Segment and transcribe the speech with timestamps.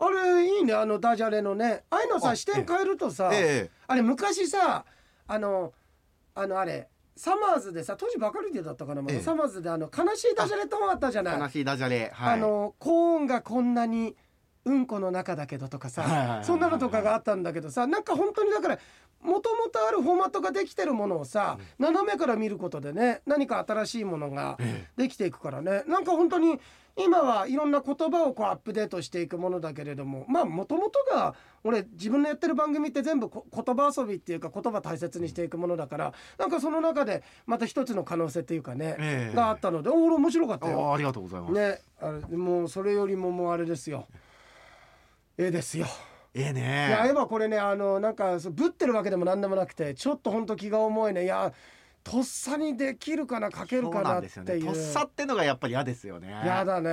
[0.00, 1.84] あれいいねあのダジャレのね。
[1.90, 4.84] ああいうのさあ視点変えるとさ、えあれ昔さ
[5.26, 5.72] あの
[6.34, 9.20] あのあれサマーズでさ当時バカルディだったかな、まだええ。
[9.20, 11.36] サマーズであの悲しいダジャレともあったじゃない。
[11.36, 12.34] え悲しいダジャレはい。
[12.34, 14.16] あのコーンがこんなに
[14.64, 16.44] うんこの中だけどとかさ、はいはいはいはい。
[16.44, 18.78] そんなのとかがあったんだけどさなんか本当にだから
[19.22, 25.82] もともとあるフォーマットができてるものをさ、斜めから見ることでね何か新しいものがえできていくからね。
[25.86, 26.58] なんか本当に
[26.98, 39.36] 今はいろんな言葉をこうアップデートしていくものだけれどもまあもともとが俺自分のやってる番組って全部こ言葉遊びっていうか言葉大切にしていくものだからなんかその中でまた一つの可能性っていうかね、ええ。
[39.36, 40.90] があったのでお俺面白かったよ。
[40.90, 44.06] あありがとうございます、ねあれもうそれよりももうあれですよ。
[45.36, 45.86] 絵ですよ。
[46.38, 51.24] ええいやね絵はこれねあのなんかそうぶってるわけでもなんでもなくてちょっとほんと気が重いね。
[51.24, 51.52] いや
[52.04, 54.64] とっさにできるかな描けるかなっていう。
[54.64, 54.66] ね。
[54.66, 56.30] とっさってのがやっぱり嫌ですよね。
[56.30, 56.90] やだね。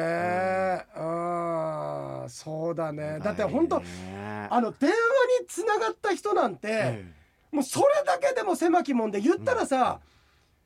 [0.93, 3.19] あーそうだね。
[3.23, 4.95] だって本当ねあの電話
[5.41, 7.05] につながった人なんて、え
[7.51, 10.01] もうそれだけでも狭きもんで言ったらさ、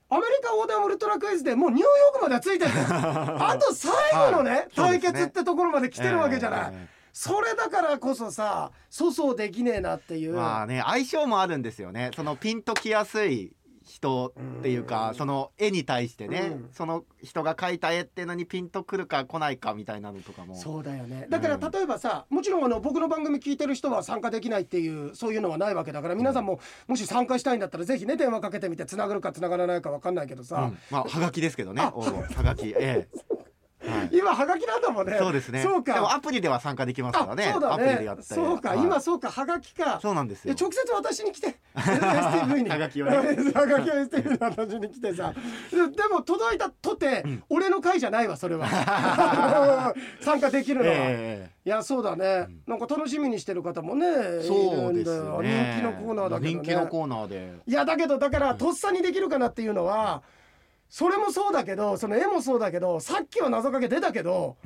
[0.10, 2.72] アメリカ横断ウルトラクイズでもうニューヨークまではついてる。
[2.82, 3.92] あと最
[4.32, 12.12] 後のね、はい対決ってところまで来てるわけじゃない、えそれだからこそさ粗相できねえなっていう、まあね相性もあるんですよね。
[12.16, 13.54] そのピンときやすい
[13.90, 15.16] 人っていうかうん。
[15.16, 16.70] その絵に対してね、うん。
[16.72, 20.56] その人が描いた絵っていうのにピンとくるか来ないかみたいなのとかも。
[20.56, 21.26] そうだよね。
[21.30, 21.72] だからうん。
[21.72, 30.78] 例えばさ、もちろんあの僕の番組聞いてる人は参加できないっていうそういうのはないわけだから皆さんももし参加したいんだったらぜひね電話かけてみてつながるかつながらないか分かんないけどさ、うん。
[30.92, 31.82] まあはがきですけどね。
[31.82, 31.92] は
[32.44, 32.68] がき。
[32.68, 32.88] ええ、
[33.26, 33.39] はい
[34.12, 35.62] 今はがきなんだもんねそうですね。
[35.62, 35.94] そうか。
[35.94, 37.46] でもアプリでは参加できますからね。
[37.46, 38.80] あそうだアプリでねやったりそうか、はい。
[38.80, 39.30] 今そうか。
[39.30, 40.00] はがきか。
[40.02, 40.56] そうなんですよ。
[40.60, 41.56] 直接私に来て。
[41.76, 42.70] STV に。
[42.70, 43.18] はがきをね。
[43.18, 43.24] は
[43.66, 45.34] がきを STV に私に来てさ。
[45.72, 47.44] ででも届いたとて、ん。
[47.50, 48.68] 俺の会じゃないわそれは。
[50.22, 54.08] 参加できるのは、えいやそうだね、なんか楽しみにしてる方もね
[54.42, 55.82] そうですね。
[55.82, 56.54] 人気のコーナーだけどね。
[56.54, 57.54] 人気のコーナーで。
[57.68, 60.24] いやだけどだからとっさにできるかなっていうのは
[60.90, 64.58] それもそうだけどその絵もそうだけどさっきは謎かけ出たけど、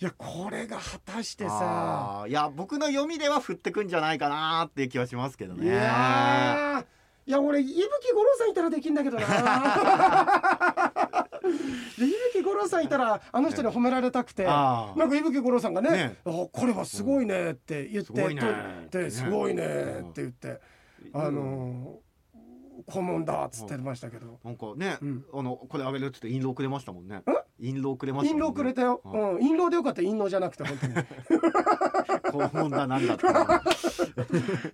[0.00, 7.82] いやこれが果たしてさいや僕の読みでは振ってくんじゃないかなっていう気はしますけどいねやーいや俺伊吹
[8.14, 9.26] 五郎さんいたらできんだけどな。
[11.98, 14.98] で伊吹五郎さんいたらあの人に褒められたくてあー。
[14.98, 18.42] なんか伊吹五郎さんがねねあこれはすごいねって言って、すごいね。
[18.90, 19.66] とですごいねっ
[20.12, 20.60] て言って、
[21.12, 21.20] うん。
[21.20, 22.07] あのー
[22.86, 25.24] 顧問だっつってましたけど、なんかね、うん。
[25.32, 27.22] あのこれあげるっつって印籠くれましたもんね
[27.60, 30.92] 印籠くれました印籠くれたよ、はうん、印籠でよかった印籠じゃなくて本当に。
[30.92, 30.96] い
[32.28, 33.30] 肛門だなんだって い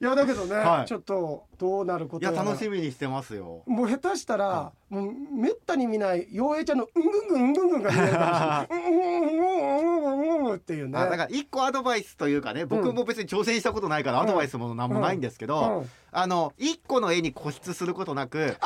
[0.00, 0.87] やだけどね、はい。
[0.87, 3.62] ちょっとどうなることややら楽しみにしてますよ。
[3.67, 8.69] もう下手したら、はもうめったに見ない陽平ちゃんのうんぐんぐんうんぐんぐんが見えるかもしれない。
[8.71, 9.45] うんうんうん
[9.78, 10.99] うんうんうんっていうね。
[10.99, 18.56] あだから一個アドバイスというかね僕も別に挑戦したことないからアドバイスもなんもないんですけど、うんあの一個の絵に固執することなく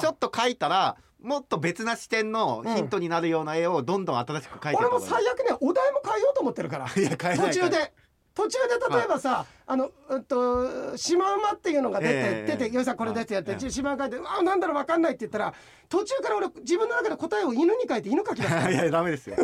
[0.00, 6.86] ちょっと描いたらもっと別な視点のヒントになるような絵をどんどん新しく描いてい俺も最悪ねお題も変えようと思ってるから。
[6.90, 7.92] 途中で。
[8.32, 9.76] 途中で例えばさ、あ。
[9.76, 13.70] のうんとシマウマっていうのが出て、ええ出て「よいさんこれです」ってやって、ええ。
[13.70, 15.54] シマウマ書いて「あなんだろうわかんない」って言ったら
[15.88, 19.36] 途中から俺自分の中で答えを犬に書いて犬書き出す いやダメですよ。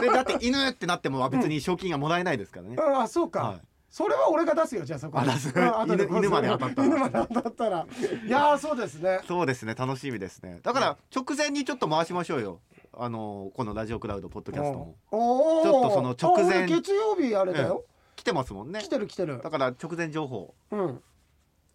[0.00, 5.48] でだって犬ってなっても別に賞金がもらえないですからね、 ああそうか、はいそれは俺が出すよじゃあそこあ出す。
[5.50, 6.86] 犬犬まで当たったら。
[6.86, 7.86] 犬まで当たったら。
[8.26, 9.20] いやーそうですね。
[9.26, 9.74] そうですね。
[9.74, 10.60] 楽しみですね。
[10.62, 12.60] だから直前にちょっと回しましょうよ。
[12.92, 14.96] あのこのラジオクラウドポッドキャストも。
[15.10, 16.66] ちょっとその直前。
[16.66, 17.84] 月曜日あれだよ、
[18.16, 18.80] 来てますもんね。
[18.80, 19.40] 来てる来てる。
[19.42, 20.54] だから直前情報。
[20.70, 21.02] うん。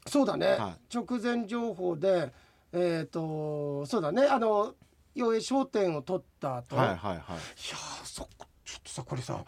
[0.06, 2.31] そうだね、は直前情報で
[2.74, 4.24] えっ、とそうだね。
[4.24, 4.75] あの
[5.16, 7.16] 要商店を取った後、はいはいはい。
[7.16, 8.28] いやーそ
[8.66, 9.44] ちょっとさこれさ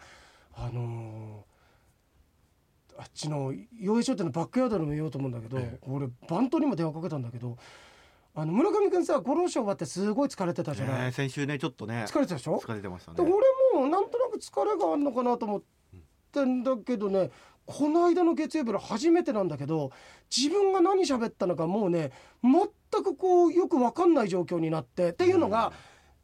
[0.56, 1.55] あのー
[2.98, 7.58] あっちの洋江商店のバックヤードにも言おうと思うんだけど、え俺バントにも電話かけたんだけど
[8.34, 12.58] あの村上君さ五郎賞終わってすごい疲れてたじゃない、ね先週ねちょっとね疲れてたでしょ？
[12.60, 13.32] 疲れてましたでね
[13.74, 15.62] 俺もなんとなく疲れがあるのかなと思っ
[16.32, 17.32] てんだけどね
[17.66, 19.92] この間の月曜日の初めてなんだけど
[20.36, 22.12] 自分が何喋ったのかもうね
[22.44, 25.74] 全くこうよく分かんない状況になってっていうのが、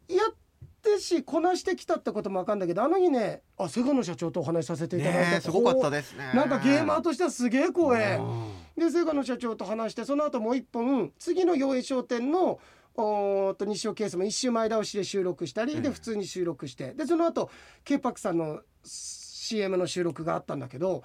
[0.07, 0.35] やっ
[0.81, 6.31] てしこなしてきたってことも分かんだけどあの日ねあ瀬賀野社長とお話しさせていただいて、ねすごかったですね。
[6.33, 8.17] なんかゲーマーとしてはすげえ光栄。
[8.19, 8.51] うん。
[8.77, 12.59] で瀬賀野社長と話してその後もう一本次の洋栄商店の
[12.95, 16.93] おと西尾ケースも一周前倒しで収録したり、ええで普通に収録して。
[16.93, 17.49] でその後
[17.83, 21.03] k パックさんの CM の収録があったんだけど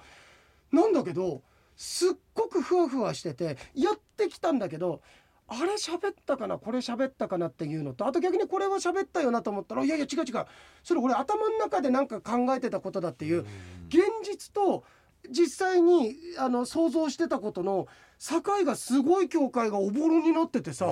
[0.71, 1.41] なんだけど
[1.75, 5.01] すっごくふわふわしててやってきたんだけど
[5.49, 6.57] あれ喋ったかな？
[6.57, 10.45] これ喋ったかなっていうのとあと逆にこれは喋ったよなと思ったらいやいや違う違う。
[10.83, 13.45] それ俺頭の中でなんか考えてたことだっていう。
[13.89, 14.83] 現実実と
[15.31, 17.87] 実際にあの想像してたことの
[18.19, 20.85] 境がすごい境界がおぼろになっててさ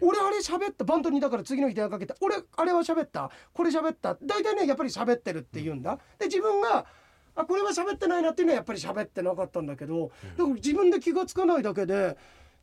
[0.00, 4.16] 俺あれ喋ったバンドにだから次の日電話かけて俺あれは喋ったこれ喋った。
[4.22, 5.98] 大体ねやっぱり喋ってるって言うんだ。
[6.18, 6.86] で自分が
[7.36, 12.16] あこれは喋ってないなっていうのはやっぱり喋ってなかったんだけどだから自分で気がつかないだけで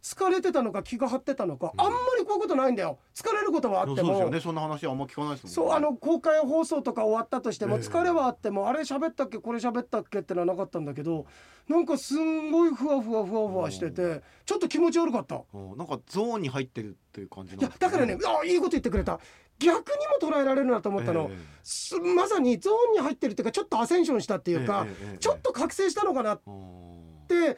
[0.05, 2.99] 疲れてたのか気が張ってたのかあんまりこういうことないんだよ。
[3.15, 4.03] 疲れることはあっても。
[4.03, 5.55] そうですよねそんな話はあんま聞かないですもんね。
[5.55, 7.81] そうあの公開放送とか終わったとしてもええ。
[7.81, 11.25] 疲れはあってもあれ喋ったっけこれ喋ったっけってのはなかったんだけど
[11.67, 15.41] なんかすんごいふわふわふわふわしててちょっと気持ち悪かった。
[15.55, 15.75] うん。
[15.75, 19.19] なんかゾーンに入ってるっていう感じなんいやだからねあいいこと言ってくれた。
[19.57, 27.27] 逆にも捉えられるなと思ったの、えすまさにゾーンに入ってるっていうかちょっとアセンションしたってえいうか、えええええちょっと覚醒したのかなっうん。
[27.29, 27.57] て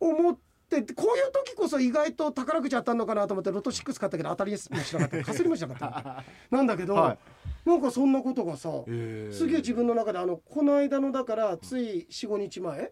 [0.00, 5.22] 思ってこういう時こそ意外と宝くじ当たんのかなと思ってロト6買ったけど当たりもしなかった。
[5.24, 6.24] かすりもしなかった。
[6.50, 7.16] なんだけど、は
[7.64, 9.32] なんかそんなことがさ、ええ。
[9.32, 12.90] すげえ自分の中であのこの間のだからつい45日前はい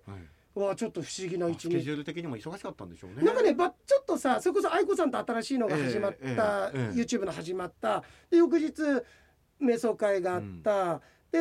[0.54, 1.68] はちょっと不思議な一日。
[1.68, 3.24] スケジュール的にも忙しかったんでしょうね。
[3.24, 7.00] なんかねばちょっとさそれこそ愛子さんと新しいのが始まった、ええええええ。
[7.00, 8.04] YouTube の始まった。
[8.30, 8.72] で翌日
[9.60, 11.00] 瞑想会があった、
[11.32, 11.40] で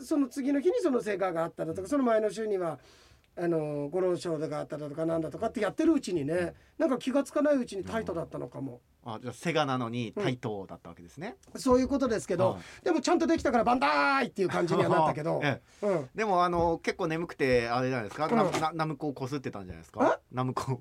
[0.00, 2.78] その次の日にその成果があっただとかその前の週には
[3.34, 15.86] あのご老賞があっただとかなんだとかってやってるうちにねなんか気がつかないうちにタイトだったのかも、あじゃあセガなのに対等だったわけですね、そういうことですけど、はいでもちゃんとできたからバンダーイっていう感じにはなったけど、 ええ。
[15.86, 18.36] うん、でもあの結構眠くてあれじゃないですか、うん。
[18.36, 20.20] ななナムコをこすってたんじゃないですか？
[20.30, 20.80] ナムコ、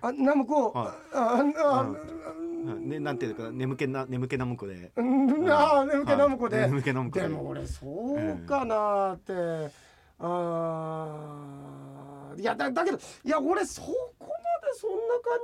[0.00, 4.92] あナムコ、 はあああね、なんていうか眠気な眠気ナムコで。
[4.96, 5.50] うん。
[5.50, 7.28] ああ眠気ナムコで、はい眠気ナムコで。
[7.28, 9.32] も俺そうかなって、
[10.18, 13.88] あーいやだだけどいや俺そこ
[14.20, 14.34] まで
[14.78, 15.38] そんな感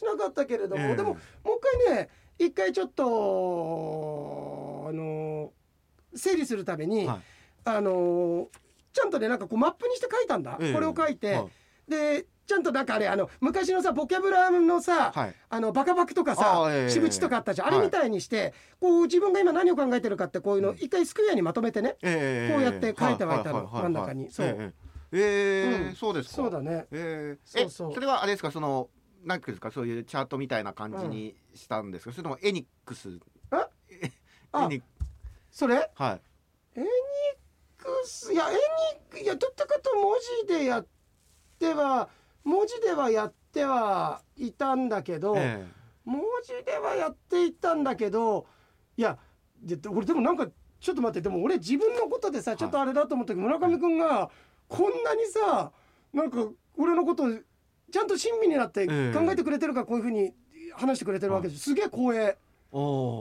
[0.00, 1.18] じもしなかったけれども、ええでももう
[1.58, 2.08] 一回ね
[2.38, 5.52] 一回ちょっとあの
[6.14, 7.20] 整理するために、はい。
[7.64, 8.48] あの
[8.92, 11.90] ちゃんとねなんかこうマップにして書いたんだ、ええこれを書いて、はい。
[11.90, 15.34] でちゃんとなんかあれあの昔のさボキャブラのさ、はい。
[15.48, 17.80] あのバカバクとかさあええしぶちとかあったじゃん、あはい。
[17.80, 24.30] れみたいにしてこう自分が今何を考えてるかってこういうの一回スクエアにまとめてね、ええこうやって書いてはいたの真ん中に。
[24.32, 24.74] そう。
[25.12, 26.34] ええそうですか。
[26.34, 26.86] そうだね。
[26.90, 27.90] ええそうそう。
[27.92, 28.50] えそれはあれですか？
[28.50, 28.88] その
[29.24, 29.70] なんていうんですか？
[29.70, 33.20] そういうチャートみたいな感じにしたんですか、それともエニックス？
[33.52, 34.82] あエニ
[35.52, 35.88] それ？
[35.94, 36.18] は
[36.74, 36.80] い。
[36.80, 36.88] エニッ
[37.78, 38.32] クス？
[38.32, 40.16] いやエニックいやどっちかと文
[40.48, 40.86] 字でやっ
[41.58, 42.08] ては
[42.44, 45.66] 文字ではやってはいたんだけど、え
[46.04, 48.46] 文字ではやっていったんだけど
[48.96, 49.18] いや
[49.62, 50.48] で俺でもなんか
[50.80, 54.30] ちょっと待ってでも俺自分のことでさちょっとあれだと思ったけど、村上君が
[54.68, 55.72] こんなにさ
[56.12, 56.46] なんか
[56.76, 57.24] 俺のこと
[57.92, 58.94] ちゃんと親身になって考え。
[58.94, 60.32] ええてくれてるからこういうふうに
[60.74, 62.36] 話してくれてるわけです、すげえ光栄。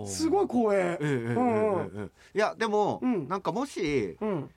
[0.08, 0.70] すごい光栄。
[0.70, 3.28] ええええええうんうんええいやでも、うん。
[3.28, 4.50] なんかもしうん。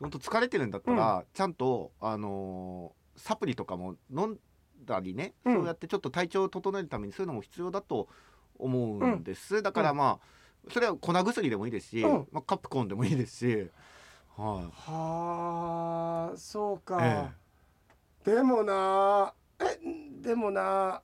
[0.00, 4.38] 本当疲れてるんだったら、ちゃんとあのーサプリとかも飲ん
[4.84, 5.54] だりね、うん。
[5.56, 8.08] そうやってちょっと体調を整えるためにそういうのも必要だと
[8.58, 12.28] 思うんです、だからまあそれは粉薬でもいいですし、うん。
[12.32, 13.68] まあ、カプコンでもいいですし、はい、
[14.90, 17.30] はあそうか、え
[18.24, 19.78] でもなえ
[20.20, 21.02] でもな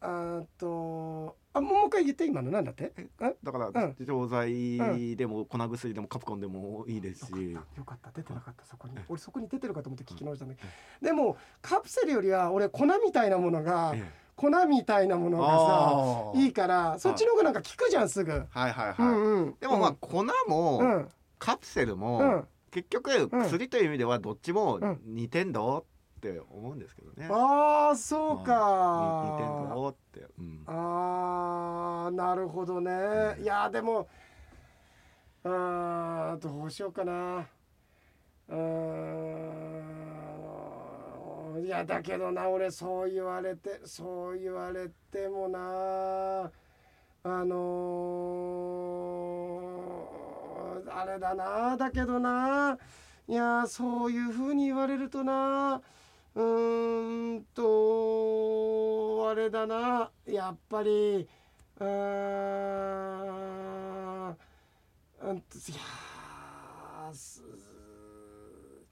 [0.00, 2.92] あとあもう一回言って今のなんだって？
[2.96, 3.96] ええだからうん。
[4.00, 7.26] 錠剤でも粉薬でもカプコンでもいいです。
[7.26, 8.10] し、よかった。
[8.10, 8.94] 出てなかったそこに。
[9.08, 10.68] 俺そこに出てるかと思って聞き直したんだけど。
[11.00, 14.02] でもカプセルよりは俺粉みたいなものがえ
[14.36, 18.32] 粉みたいなものがさいいからそっちの方がなんか効くじゃんすぐ。
[18.32, 19.54] はいはいはい、うんうん。
[19.60, 21.08] でもまあ粉も、うん。
[21.38, 22.44] カプセルも、うん。
[22.72, 25.00] 結局薬という意味ではどっちもうん。
[25.04, 25.84] 似てんだっ
[26.32, 27.28] て思うんですけどね。
[27.30, 28.52] ああそうか。
[29.74, 30.26] だって。
[30.38, 30.62] うん。
[30.66, 33.36] あーなるほどね。
[33.42, 33.44] い。
[33.44, 34.08] やでも
[35.44, 37.46] あーどうしようかな。
[38.48, 38.56] うー
[41.60, 46.50] んいやだけどな俺そう言われてそう言われてもな。
[47.26, 52.78] あのーあれだなだけどな。
[53.26, 55.80] いやそういうふうに言われるとな
[56.34, 60.10] うーんとあれだな。
[60.26, 61.28] やっぱり
[61.80, 61.88] うーん
[64.28, 64.32] う
[65.32, 65.42] んいや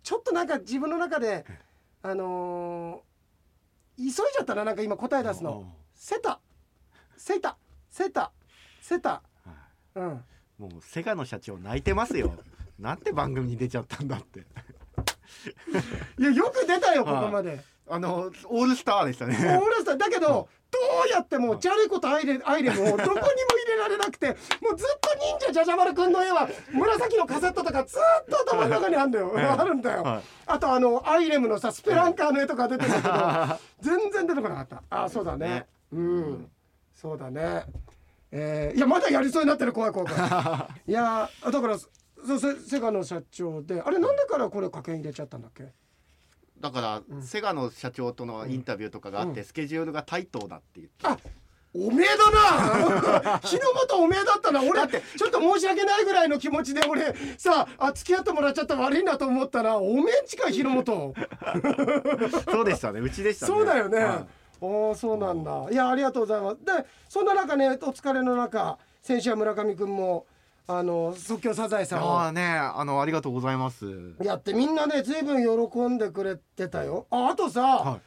[0.02, 1.44] ちょっとなんか自分の中で
[2.02, 3.12] あのー
[3.98, 5.70] 急いじゃったななんか今答え出すの。
[5.94, 6.40] セタ。
[7.16, 7.58] セタ。
[7.90, 8.32] セタ。
[8.80, 9.10] セタ。
[9.10, 9.22] は
[9.96, 9.96] い。
[9.96, 10.24] うん。
[10.58, 12.32] もうセガの社長泣いてますよ。
[12.78, 14.46] なんて番組に出ちゃったんだって。
[16.18, 17.24] いやよく出たよこはい。
[17.24, 17.60] こまで。
[17.88, 19.36] あのオールスターでしたね。
[19.36, 19.96] オールスター。
[19.98, 23.20] だけどどうやってもジャレコとアイレアイレムをどこにも入
[23.68, 30.22] れられなくてもうずっと忍者じゃじゃ丸くんの絵は紫のカセットとかずっと頭の中にあるんだよ、はいあるんだよ、はい。
[30.46, 33.10] あとあのアイレムのさスペランカーの絵とか出てるけど
[33.82, 34.82] 全然出てこなかった。
[35.04, 35.48] あそうだね。
[35.48, 35.66] ね。
[35.92, 36.50] うん。
[36.94, 37.64] そうだね。
[38.30, 39.74] えーいやまだやりそうになってる。
[39.74, 40.88] 怖い怖い怖い。
[40.90, 41.76] いやだから
[42.26, 45.72] そうせセガの社長であれなんでからこれ加減入れちゃったんだっけ？
[46.60, 47.22] だから、うん。
[47.22, 49.46] セガの社長とのインタビューとかがあって、うん。
[49.46, 51.18] スケジュールがタイトだって言ってあ
[51.74, 52.30] おめえだ
[53.30, 53.38] な！
[53.42, 54.60] 日の本おめえだったな！
[54.62, 61.14] 俺ちょっと申し訳ないぐらいの気持ちで俺さあ付き合ってもらっちゃった悪いなと思ったらおめえんちか日の本。
[62.52, 63.00] そうでしたね。
[63.00, 63.52] うちでしたね。
[63.54, 64.26] そうだよね、は
[64.60, 65.66] おおそうなんだ。
[65.70, 66.58] いやありがとうございます。
[66.64, 70.26] でそんな中ねお疲れの中先週は村上くんも
[70.68, 72.20] あの即興サザエいさんを。
[72.20, 74.14] ああねあのありがとうございます。
[74.22, 77.06] やってみんなね随分喜んでくれてたよ。
[77.10, 78.00] ああとさ、は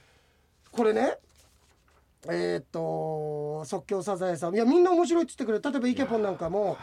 [0.71, 1.17] これね
[2.27, 4.55] えーっと即興サザエさん。
[4.55, 5.63] いやみんな面白いっつってくれる。
[5.63, 6.77] 例えばイケポンなんかも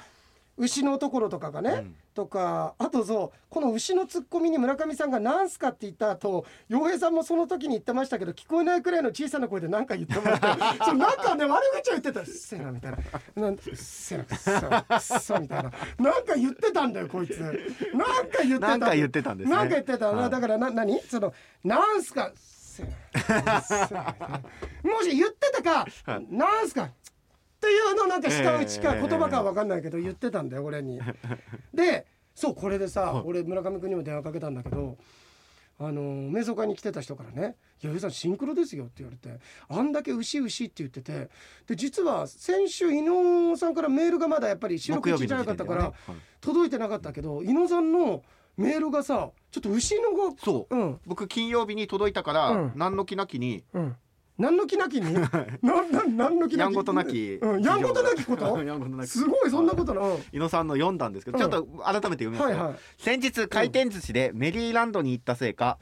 [0.58, 1.96] 牛のところとかがね、うん。
[2.14, 10.46] とかあとそうこの牛のツッコミに村上さんが「なんすか?」って言った後洋平さんもその時に言ってましたけど聞こえないくらいの小さな声で何か言ってもらって
[10.84, 12.98] そうなんかね悪口を言ってた「うっせえな」みたいな
[13.34, 17.38] 「なんうっせえなくっそくっそ」みたいななんか言ってたんだよこいつ。
[17.40, 19.56] なんか言ってたなんか言ってたんですね。
[19.56, 20.30] なんか言ってた、はい。
[20.30, 21.32] だからな何その
[21.64, 22.30] なんすか？
[24.82, 26.26] もし言ってたか、はい。
[26.30, 26.90] なんすか？
[27.62, 31.00] っていうのなんか下打ちかええ言葉かわかんないけど言ってたんだよ俺に。
[31.72, 33.22] でそうこれでさ、はい。
[33.24, 34.98] 俺村上君にも電話かけたんだけど
[35.78, 39.38] あの瞑想会に来てた人からね「いや上さんシンクロですよ」って言われて
[39.68, 41.28] あんだけ牛牛って言ってて
[41.66, 45.92] で実は先週伊野さんからメールがまだやっぱり収録中じゃなかったから、
[46.40, 48.22] 届いてなかったけど伊野さんの
[48.56, 50.76] メールがさちょっと牛のがそう。
[50.76, 51.00] うん。
[51.06, 52.72] 僕金曜日に届いたから、うん。
[52.74, 53.96] 何の気なきにうん
[54.38, 55.12] 何の気なきに？
[55.12, 56.66] なんなん何の気なき？
[56.66, 59.06] やんごとなきうん、やんごとなきこと？
[59.06, 61.50] すごいそんなことな、うん伊野さんの読んだんですけど、うん。
[61.50, 62.78] ちょっと改めて読みますよ、はいはい。
[62.98, 65.78] 先日回転寿司でメリーランドに行ったせいか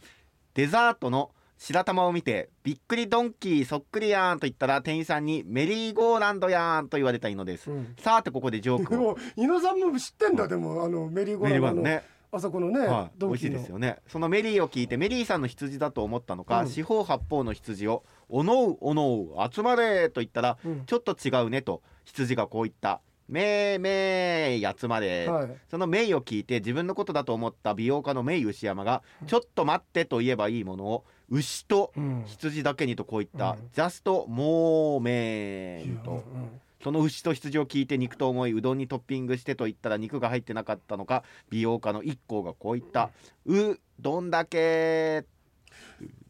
[0.54, 7.94] デザートの白玉を見てびっくりドンキーそっくりやんと言ったら店員さんにメリーゴーランドやんと言われた伊野です、うん。
[7.98, 8.98] さてここでジョークを。
[8.98, 12.02] もう伊野さんも知ってんだでもあのメリーゴーーランドね。
[12.32, 13.98] あそこのね、はい、美味しいですよね。
[14.06, 16.68] そのメリーを聞いてメリーさんの羊だと思ったのか、うん。
[16.68, 20.84] 四方八方の羊を「おのうおのう集まれ」と言ったら、うん。
[20.86, 25.56] ちょっと違うねと羊がこう言った「めーめー集まれ」はい。
[25.70, 32.22] そのメイを聞いて自分のことだと思った美容家のメイ牛山が「ちょっと待って」と言えばいいものを牛とうん。
[32.26, 36.10] 羊だけにとこう言ったうん「ジャストモーメン」と。
[36.10, 43.10] うんその牛と羊を聞いて肉と思いうどんにトッピングしてと言ったら肉が入ってなかったのか美容家の一行がこう言った
[43.44, 45.26] 「うどんだけ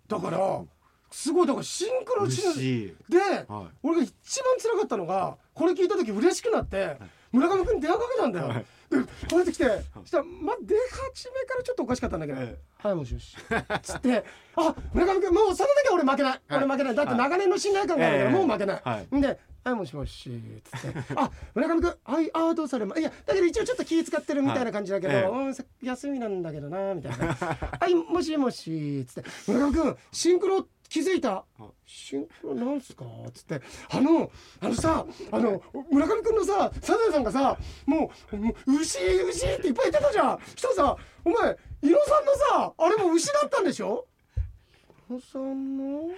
[0.08, 0.64] だから
[1.10, 6.96] すごいだからシンクロし牛」では俺が一番辛かったのがこれ聞いた時嬉しくなって
[7.32, 8.66] 村上君に電話かけたんだよ、はい。
[8.90, 13.36] でこうやって来てそしたらまあ出始めからちょっとおかしかったんだけど「えはいもしもし」
[13.82, 14.24] つって
[14.56, 16.94] 「あ村上君もうその時は俺負けない、俺負けない。
[16.94, 18.36] だって長年の信頼感があるからええ。
[18.36, 19.16] もう負けない」はい。
[19.16, 20.30] んで「はいもしもし」
[20.64, 25.28] つって「あ村上君はいああどうされまいやだけど一応ちょっと気使ってるみたいな感じだけど、はいええ。
[25.28, 27.26] うんさ休みなんだけどな」みたいな
[27.78, 31.44] 「はいもしもし」つって「村上君シンクロ気づいた?」
[31.86, 34.30] シンクロなんすか?」つって「あの
[34.60, 37.56] あのさあの村上君のさサザエさんがさ
[37.86, 38.10] も
[38.66, 40.40] う牛牛っていっぱい言ってたじゃん。
[40.54, 44.06] したらさお前伊野さんのさあれも牛だったんでしょ？
[45.08, 46.10] 伊野さんの？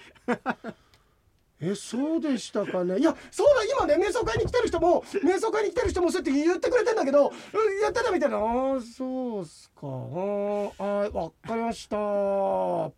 [1.65, 2.99] えそうでしたかね？
[2.99, 8.37] いやそうだ今ね瞑想会に来てる人も瞑想会に来てる人もそうやって言ってくれてんだけどうんやってたみたいな。
[8.39, 9.81] ああそうっすか。
[9.83, 11.97] あーあーわかりました。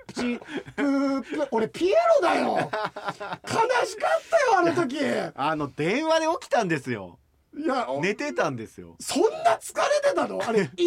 [0.07, 0.41] プチ
[0.77, 2.49] プープ俺ピエロだよ。
[2.57, 4.97] 悲しかったよあの時。
[4.97, 4.99] い
[5.35, 7.19] あの電話で起きたんですよ。
[7.57, 8.97] やお寝てたんですよ。
[9.01, 10.41] そんな疲れてたの？
[10.43, 10.85] あれ 1時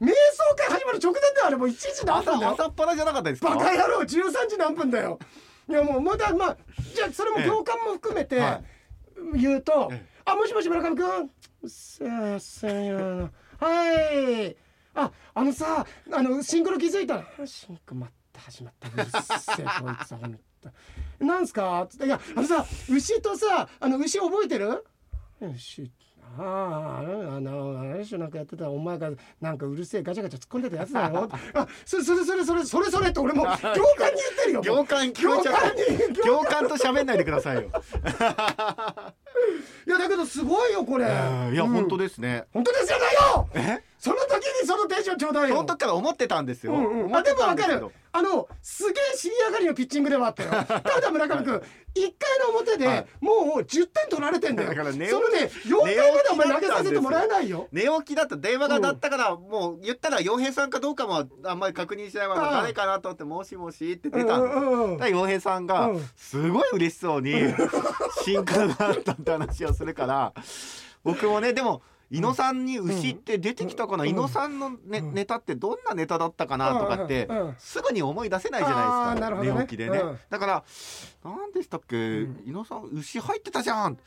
[0.00, 2.52] 瞑想会始まる直前であれもう1時何分だよ。
[2.54, 3.50] 朝っぱらじゃなかったですか？
[3.50, 4.06] バカ野郎13
[4.48, 5.18] 時何分だよ
[5.70, 6.56] いやもうまだまあ
[6.94, 8.60] じゃあそれも行間も含めては
[9.34, 11.30] 言うと「えあもしもし村上君
[11.70, 14.56] すいませんよはい。
[14.94, 17.24] ああのさあのシンクロ気づいたら。
[17.40, 18.88] あシンクロまた始まった。
[18.88, 20.40] うるせえこいつほんと。
[21.24, 24.84] なんすか?」つって「いやあのさ牛とさあの牛覚えてる?」
[25.40, 25.90] 牛。
[26.38, 27.02] ああ
[28.10, 31.28] でしょなんかやってたお前がなんかうるせえガチャガチャ突っ込んでたやつだよ。
[31.54, 33.84] あそれそれそれそれそれそれって俺も 行間に言っ
[34.36, 35.12] てるよ行間に。
[35.12, 35.28] 行
[36.44, 37.62] 間と喋んないでくださいよ。
[39.86, 41.04] いやだけどすごいよこれ。
[41.04, 41.70] いやうん。
[41.70, 42.44] 本当ですね。
[42.52, 43.48] 本当ですよないよ。
[43.54, 43.82] え？
[43.98, 45.56] その時にそのテンションちょうだいよ。
[45.56, 47.04] その時から思ってたんですよ、うんうん。
[47.06, 50.50] 思ってたんですけあでもどあのすげえ尻上がりのピッチングではあったよ。
[50.66, 53.06] ただ村上君1回の表で、はい。
[53.20, 54.68] もう10点取られてんだよ。
[54.68, 57.68] だからそのね4回までお前投げさせてもらえないよ。
[57.72, 66.08] 寝起きだと電話が鳴ったから、もう言ったら洋平さんかどうかもあんまり確認しないまま誰かなと思って「もしもし」って出たんで洋平さんがうん。
[66.16, 67.32] すごい嬉しそうに
[68.24, 70.32] 進化があったって話をするから
[71.04, 74.10] 僕もねでも伊野さんに牛って出てきたかな、うん。
[74.10, 75.14] 伊野さんの、ねうん。
[75.14, 76.78] ネタってどんなネタだったかな？
[76.78, 80.18] とかって、すぐに思い出せないじゃないですか、寝起きでね、うん。
[80.28, 80.64] だから
[81.24, 82.42] 何でしたっけ、ん。
[82.44, 83.98] 伊野さん牛入ってたじゃん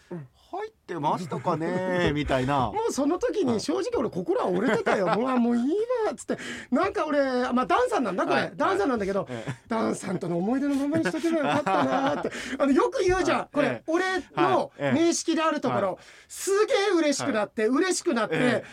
[0.56, 2.72] 入ってましたかね みたいな。
[2.72, 5.08] もうその時に正直俺心は折れてたよ。
[5.18, 5.64] もうあもういい
[6.06, 6.38] わっつって。
[6.70, 7.20] なんか俺
[7.52, 8.54] まあダンさんなんだこれ、はい。
[8.56, 9.54] ダンさんなんだけど、ええ。
[9.68, 12.32] ダンさんとの思い出のままにしとけばよかったなって。
[12.60, 13.50] あのよく言うじゃん、はい。
[13.52, 13.84] これ、ええ。
[13.88, 14.04] 俺
[14.36, 18.64] のはいええ名式であるところ、はすげえ嬉しくなって、嬉しくなって、え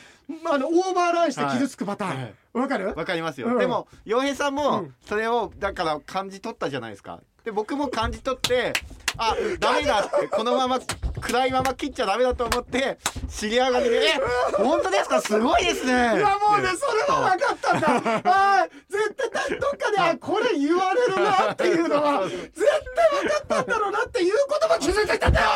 [0.44, 2.22] あのオーバーランして傷つくパターン。
[2.22, 2.34] はい。
[2.52, 2.92] わ、かる？
[2.94, 3.58] わかりますよ、うん。
[3.58, 4.94] でも洋平さんうもん。
[5.06, 8.72] それをだから感じ取ったじゃないですかで僕も感じ取って
[9.16, 10.78] あダメだってこのまま
[11.20, 14.20] 暗いまま切っちゃダメだと思って尻上がりで「え
[14.56, 15.20] 本当ですか？
[15.20, 17.86] すごいですね」いやもうねそれは分かったんだ。
[18.24, 19.14] あー絶
[19.48, 25.46] 対どっかであこれ言われるなっていうのは絶対分かったんだろうなっていうことも気づいていたんだよ。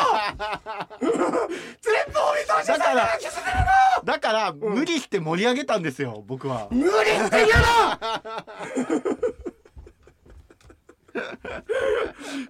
[1.01, 3.55] 全部お見通しさんが気づいてる
[4.03, 6.67] だから無理して盛り上げたんですよ僕は。
[6.71, 9.15] の無理って言うの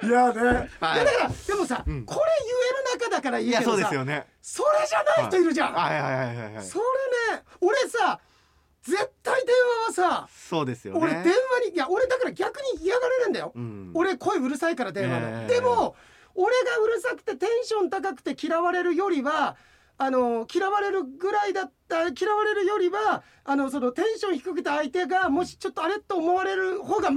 [0.03, 0.95] いやね、はい。
[0.95, 2.05] いやだからでもさ、うん。
[2.05, 4.27] これ言える中だから言いうやそうけどさですよね。
[4.41, 6.01] それじゃない人いるじゃん、はい。
[6.01, 6.63] はいはいはいはい。
[6.63, 8.19] それね俺さ
[8.81, 9.55] 絶対電
[9.95, 10.99] 話はさそうですよね。
[11.01, 15.53] 俺電話にいや俺だから逆に嫌がられるんだよ、うん、俺声うるさいから電話の、ええ。
[15.55, 15.95] でも
[16.35, 19.55] 俺がうるさくてテンション高くて嫌われるよりは
[19.97, 27.09] あの嫌われるぐらいだった嫌われるよりはあのそのテンション低くて相手がもしちょっとあれと思われる方が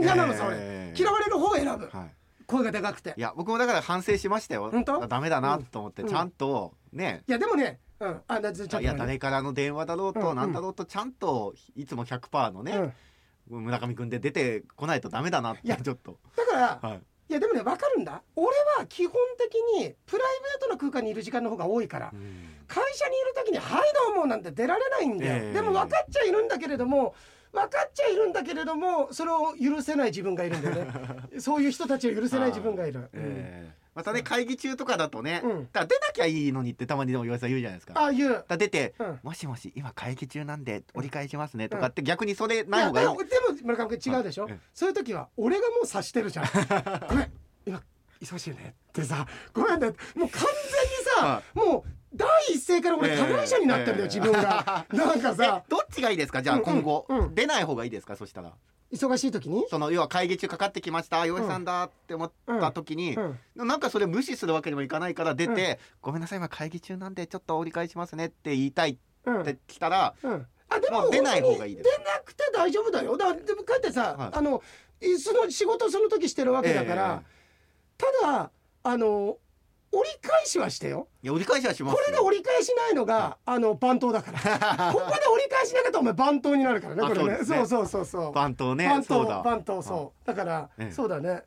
[0.00, 0.92] 嫌なのさ、ええ。
[0.94, 1.88] 俺嫌われる方を選ぶ。
[1.92, 2.14] はい。
[2.46, 3.14] 声がでかくて。
[3.16, 4.68] いや僕もだから反省しましたよ。
[4.70, 5.02] 本当？
[5.02, 6.08] あダメだなと思ってうん。
[6.08, 7.22] ちゃんとね。
[7.26, 8.20] いやでもねうん。
[8.26, 12.94] あなちょっといや誰からの電話だろうと何だろうとちゃんといつも100%のね、
[13.48, 16.18] 村上君で出てこないとダメだなっていやちょっと。
[16.36, 17.02] だからはい。
[17.30, 18.22] いやでもね分かるんだ。
[18.36, 22.50] 俺は基本的にプライベートな空間にいる時間の方が多いからうん。
[22.68, 25.52] 会社にいる時に「はいどうも」なんて出られないんだよ、ええ。
[25.54, 27.14] でも分かっちゃいるんだけれども
[27.54, 30.92] 分かっちゃいるんだけれどもそれを許せない自分がいるんだよね。
[31.38, 33.08] そういう人たちを許せない自分がいる、
[33.94, 35.68] またね会議中とかだとね、うん。
[35.72, 37.94] だ出なきゃいいのにってたまにでも岩井さん言うじゃないですか。
[37.96, 39.20] ああいうら出て、うん。
[39.22, 43.06] もしもし今会議中なんで折り返しますねとかって逆にそれない方がいい。
[43.06, 46.46] もでも村上君違うでしょ、そういう時は俺がもう察してるじゃん。
[47.08, 47.32] ごめん
[47.66, 47.82] 今
[48.20, 50.30] 忙しいよねってさごめんねもう完全に
[51.54, 54.04] もう第一声から俺ええ加害者になってんだよ、ええ。
[54.04, 54.86] 自分が。
[54.92, 55.64] なんかさ。
[55.66, 56.42] えどっちがいいですか？
[56.42, 57.18] じゃあ今後、うん。
[57.18, 57.34] うん。
[57.34, 58.16] 出ない方がいいですか？
[58.16, 58.52] そしたら。
[58.92, 59.66] 忙しい時に？
[59.68, 63.66] その要は会議中かかってきました岩井さんだって思った時に、うん。
[63.66, 68.96] なんかそれ無視するわけにもいかないから出て、ごめんなさい今会議中なんでちょっと折り返しますねって言いたいっ
[69.26, 73.16] うんて来たら、うん、あでも出ない方がいいです出なくて大丈夫だよ。
[73.16, 74.30] だでもかえってさ、はい。
[74.32, 74.62] あの
[75.00, 77.22] いその仕事その時してるわけだから、
[77.98, 78.50] ただ
[78.84, 79.38] あの
[79.94, 81.08] 折り返しはしてよ。
[81.22, 81.98] いや折り返しはしますよ。
[81.98, 84.38] これで折り返しないのが、あの番頭だから。
[84.92, 87.38] ここで折り返しなかったらお前番頭になるからねあこれね。
[87.38, 87.44] ね。
[87.44, 88.32] そうそうそうそう。
[88.32, 88.86] 番頭ね。
[88.86, 89.42] 番頭そうだ。
[89.42, 90.26] 番頭そう。
[90.26, 90.92] だから、ええ。
[90.92, 91.44] そうだね。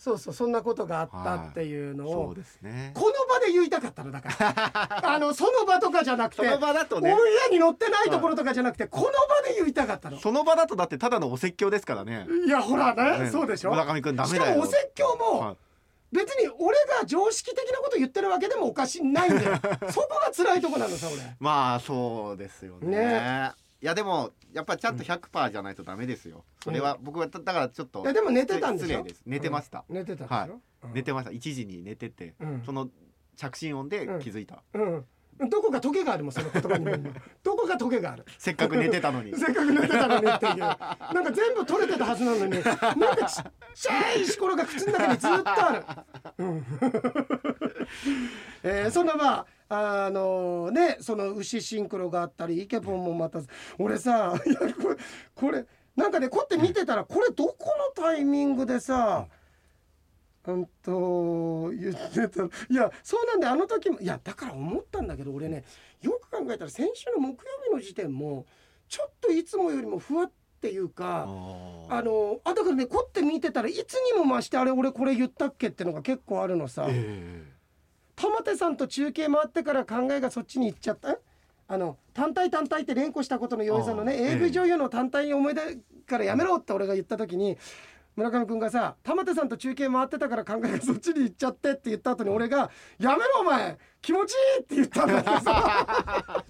[0.00, 2.92] そうそうそんなことがあったっていうのを、そうですね。
[2.94, 5.04] この場で言いたかったのだから。
[5.14, 7.12] あのその場とかじゃなくてその場だとね。
[7.12, 9.10] オンエアに乗ってないところとかじゃなくて、この場
[9.46, 10.18] で言いたかったの。
[10.18, 12.26] その場だとだってただのお説教ですからね。
[12.46, 13.24] いやほらね。
[13.24, 13.72] ねそうでしょ。
[13.72, 14.44] 村上君ダメだよ。
[14.44, 15.56] しかもお説教も、はい
[16.12, 19.56] 別に俺が常識的なこと言ってるわけでもおかしいないんだよ。
[19.90, 21.36] そこが辛いとこなのさ俺。
[21.38, 22.96] まあそうですよね。
[22.96, 23.52] ね。
[23.82, 26.44] いやでもやっぱりちゃんと100%じゃないとダメですよ。
[26.62, 28.98] それは僕はだだからちょっといやでも寝てたんでしょ？
[28.98, 29.22] 失礼です。
[29.24, 29.96] 寝てました、うん。
[29.96, 30.34] 寝てたんで。
[30.34, 30.50] はい。
[30.50, 30.92] うん。
[30.92, 31.30] 寝てました。
[31.30, 32.62] 1時に寝てて、うん。
[32.66, 32.90] その
[33.36, 35.06] 着信音で気づいた、うん。
[35.48, 36.90] どこかトゲがあるもんその言葉にも。
[36.90, 37.10] 今
[37.42, 38.24] どこかトゲがある。
[38.38, 39.34] せっかく寝てたのに。
[39.36, 40.58] せっかく寝てたのにっていう。
[40.58, 42.52] なんか全部取れてたはずなのに。
[42.52, 45.84] なんかちっちゃい石ころが靴の中にずっとある、
[46.38, 46.64] うん。
[48.62, 53.40] えーそんなまああのねその牛シンクロがあったりイケポンもまた
[53.78, 54.96] 俺さいやこれ
[55.34, 55.64] これ
[55.96, 57.56] なんかねこうやって見てたらこれどこ
[57.96, 59.39] のタイミングでさうん
[60.82, 65.64] と言ってたいやそうなんであの時もいやだから思ったんだけど俺ね
[66.02, 68.46] よく考えたら先週の木曜日の時点も
[68.88, 77.44] ちょっといつもよりもふわっていうかああのあだからねこって見てたらいつにも増してあれ俺これ言ったっけってのが結構あるのさ、え
[78.16, 81.12] 玉手さんと中継回ってから考えがそっちに行っちゃった？
[81.12, 81.18] え？
[81.68, 87.56] あの単体単体って連呼したことの洋平さんのね AV 女優の単体に思い出からやめろって俺が言った時に
[88.16, 96.44] 村上君がさ玉手さんと中継回ってたから考えがそっちに行っちゃってって言った後に俺が「やめろお前気持ちいい!」って言ったんだけどさ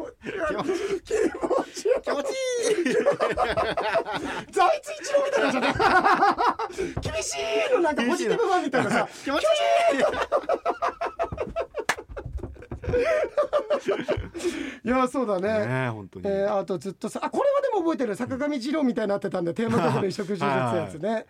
[0.00, 1.00] 気持ちいい。
[2.02, 2.32] 気持ちい
[2.90, 2.94] い。
[4.50, 5.74] 財津一郎みたいになっちゃっ
[6.94, 9.08] た厳しいのなんかポジティブ版みたいなさ。
[9.24, 10.00] 気持ちいい
[14.84, 15.66] いやそうだね。
[15.66, 18.16] ねえ本当に、えーあとずっとさあこれはでも覚えてる。
[18.16, 21.26] 坂上二郎みたいになってたんで テーマ曲の移植手術やつね。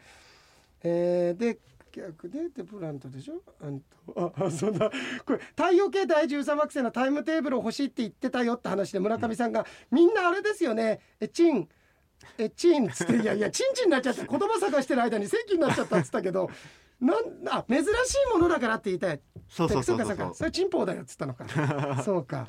[0.82, 1.58] えーで
[1.92, 3.42] 逆ででプラントでしょ？
[3.62, 4.32] あんと。
[4.38, 4.90] ああそうだ。
[5.26, 11.00] これ太陽系第13惑星のタイムテーブルを欲しいって言ってたよって話で村上さんが、みんなあれですよね。
[11.18, 11.68] えチン
[12.38, 16.48] えチンっつっていやいやチンチンになっちゃって言葉探してる間に正規になっちゃったっつったけど
[17.00, 17.16] なん
[17.48, 19.20] あ珍しいものだからって言いたい。
[19.48, 20.08] そうそうそうそう。
[20.08, 21.46] かかそれチンポウだよっつったのか。
[22.04, 22.46] そうか。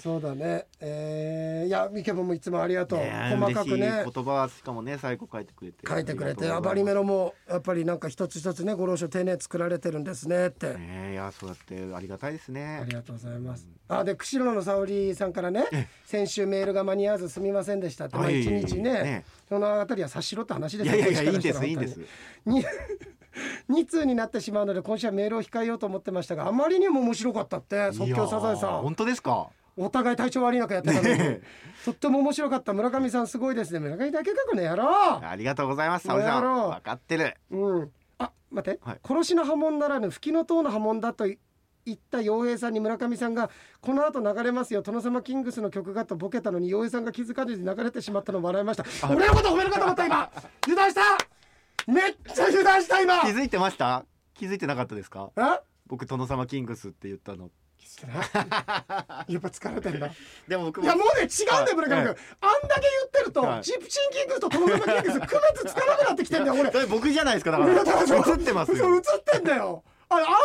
[0.00, 0.66] そうだね。
[0.80, 4.04] えー、いやミケボもいつもありがとう、細かくね。
[4.04, 5.78] 言葉はしかもね最後書いてくれて。
[5.86, 6.50] 書いてくれて。
[6.50, 13.68] ああバリメロロもやっぱりなんか一つ一つねご老書丁寧に作られてるんですねって、ねえいやそうやってありがたいですあねりがとうございます。
[13.88, 22.00] あで釧路の沙織さんからね先週メールが間に合わずすみませんでしたって、まあ、日ねねそのあたりは察しろって話ですいやいやいやいいんですいいんです。
[22.44, 22.64] に
[23.70, 28.82] 2通になってしまうので今週はメールを控えようと思ってましたがあまりにも面白かったって即興サザエさん。
[28.82, 29.48] 本当ですか？
[29.76, 31.40] お互い体調悪い中やってたのに、ね
[31.84, 32.72] とっても面白かった。
[32.72, 33.80] 村上さんすごいですね。
[33.80, 34.84] 村上だけかこの野郎。
[35.28, 36.42] ありがとうございます沙織さん。
[36.44, 37.34] 分かってる。
[37.50, 37.90] うん。
[38.18, 39.00] あ待って、はい。
[39.04, 41.36] 殺しの波紋ならぬ吹きの塔の波紋だと言
[41.92, 44.82] った洋平さんに村上さんがこの後流れますよ。
[44.82, 48.84] 殿様キングスの曲がとボケたのに洋平さんが気づかずに流れてしまったのを笑いました。
[49.12, 50.30] 俺のこと褒めるかと思った今。
[50.62, 51.00] 油断した
[51.86, 53.20] めっちゃ油断した今。
[53.20, 54.04] 気づいてました？
[54.34, 55.30] 気づいてなかったですか？
[55.36, 57.50] あ僕殿様キングスって言ったの。
[59.28, 60.10] やっぱ疲れてんだ。
[60.48, 62.06] でも僕もいやもうね違うんだよ村上君、はい。
[62.40, 63.62] あんだけ言ってると、はい。
[63.62, 66.70] ジプシンキングスと殿様キングス区別つかなくなってきてんだよ俺。
[66.86, 67.72] 僕じゃないですかだから。
[67.72, 68.96] 映ってますよ。
[68.96, 69.84] 映ってんだよ。
[70.08, 70.36] あれあんま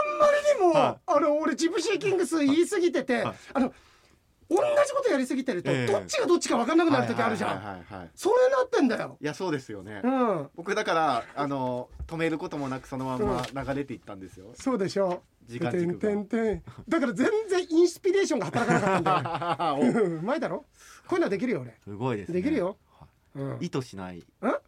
[0.59, 3.35] りにも、はあの俺ジプシーキングス言い過ぎてて、はい。
[3.53, 3.73] あの
[4.49, 5.85] 同じことやりすぎてると、ええ。
[5.87, 7.85] どっちがどっちか分かんなくなる時あるじゃん、
[8.15, 9.17] それなってんだよ。
[9.21, 10.01] いやそうですよね。
[10.03, 10.49] うん。
[10.55, 14.47] 僕だからあの止めることもなくそのまま流れていったんですよ。
[14.55, 15.21] そうでしょ。
[15.47, 15.99] 時間軸が。
[15.99, 20.65] てんてんだから全然インスピレーションが働かなかったんだよ うまいだろ？
[21.07, 22.35] こういうのはできるよ俺、すごいですね。
[22.35, 22.77] できるよ
[23.59, 24.19] 意図しない。
[24.19, 24.23] ん？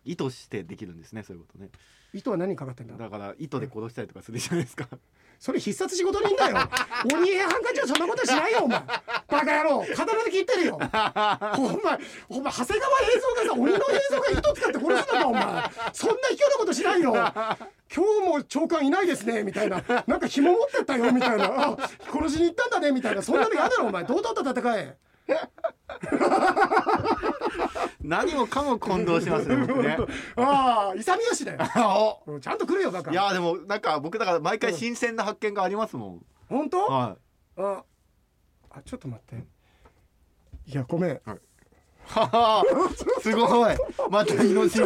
[0.06, 1.70] 意図してできるんですねそういうことね。
[2.14, 2.98] 糸は何にかかってんだ？
[2.98, 4.88] だから意図で殺したりとかするじゃないですか。
[5.40, 6.58] それ必殺仕事人だよ。
[7.12, 8.80] 鬼平犯科長そんなことしないよお前。
[8.80, 9.84] バカ野郎。
[9.96, 10.76] 刀で切ってるよ。
[10.78, 10.90] お前
[12.30, 13.80] お前長谷川映像がさ鬼の映
[14.12, 15.44] 像が糸使って殺すのかお前。
[15.94, 17.14] そんな卑怯なことしないよ。
[17.14, 19.84] 今日も長官いないですねみたいな。
[20.06, 21.46] なんか紐持ってったよみたいな。
[21.46, 23.22] あ殺しに行ったんだねみたいな。
[23.24, 24.04] そんなの嫌だろお前。
[24.04, 24.98] 堂々と戦え
[28.02, 29.98] 何もかも混同しますね 僕ね。
[30.36, 31.60] ああ勇み足だよ。
[32.42, 33.12] ちゃんと来るよバカ。
[33.12, 36.86] いやでもなんか僕だから毎回新鮮な発見がありますもん、本当？
[36.86, 37.16] は
[37.58, 37.84] あ
[38.72, 39.46] あちょっと待って。
[40.68, 41.12] いやごめん。
[41.12, 41.20] い
[42.04, 42.64] はは
[43.22, 43.76] すごい。
[44.10, 44.86] またイノシンイ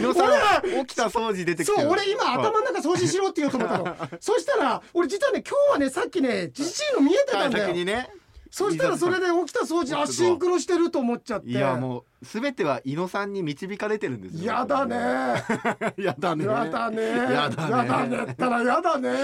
[0.00, 2.38] ノさん起きた掃除出てきそう俺今はい。
[2.38, 3.96] 頭の中掃除しろって言おうと思ったの。
[4.18, 7.66] そしたら俺実はね今日はねさっきねじじいの見えてたはいんだよ。
[7.66, 8.08] 先にね
[8.54, 11.50] そしたらそれで起きた掃除あシンクロしてると思っちゃって。
[11.50, 14.94] いやもうすべては伊野さんに導かれてるんですよやだね。
[15.98, 16.44] やだね。
[16.44, 17.02] やだね。
[17.04, 17.56] やだね。
[17.72, 19.10] やだねったらやだね。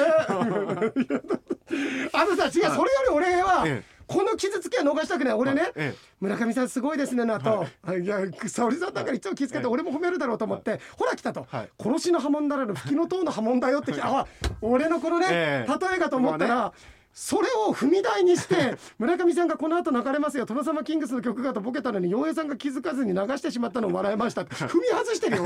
[2.12, 2.72] あのさ違うそれよ
[3.06, 4.00] り俺はええ。
[4.08, 5.34] この傷つきは逃したくない。
[5.34, 7.64] 俺ねえ村上さんすごいですねなと、
[8.02, 11.70] い、や沙織さんだからいつも気付けて俺も褒めるだろうと思って、ほら来たと、はい。
[11.80, 13.92] 殺しの波紋ならぬ吹きの塔の波紋だよって。
[13.92, 14.26] きあ
[14.60, 15.72] 俺のこのね、ええ。
[15.88, 16.72] 例えがと思ったら、ま
[17.12, 20.46] それを踏み台にして 村上さんがこの後流れますよ。
[20.46, 25.44] 殿様キングスの曲がとボケたのに洋平さんが気づかずに流してしまったのを笑いました 踏み外してるよ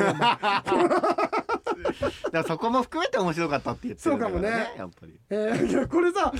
[2.30, 5.20] だ そこも含めて面白かったって言ってるんだからそうかもねやっぱり。
[5.30, 6.32] えー、これさ、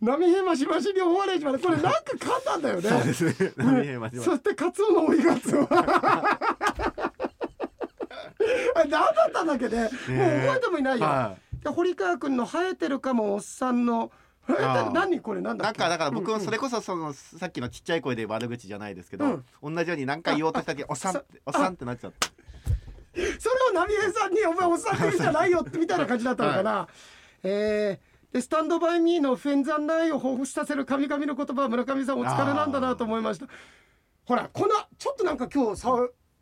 [0.00, 2.88] 波平マシマシに大笑いしまでこれなんか簡単だよね。
[2.88, 3.24] そうです。
[3.24, 5.68] ね波平マジそしてカツオの追いガツオ。
[8.74, 9.82] あれ何だったんだっけね。
[9.82, 11.14] もう覚えてもいないよ、はい。
[11.14, 14.10] や堀川君の生えてるかもおっさんの。
[14.92, 15.78] 何これなんだっけ？
[15.80, 16.40] なんかだから僕うんうん。
[16.40, 19.24] もそれこそそのさっきのちっちゃい声で悪口じゃないですけど、
[19.62, 19.74] うん。
[19.74, 22.28] 同じように何回言おうとした時おっさんっておっさんってなっちゃって
[23.38, 26.88] それを波平さんに「お前おっさんって言うんじゃないよ」ってみたいな感じだったのかな、
[27.42, 33.46] えーでスタンドバイミーのフェンザンナイを彷彿させる神々の言葉は村上さんお疲れなんだなと思いました。
[34.24, 34.68] ほらこの
[34.98, 35.90] ちょっとなんか今日さ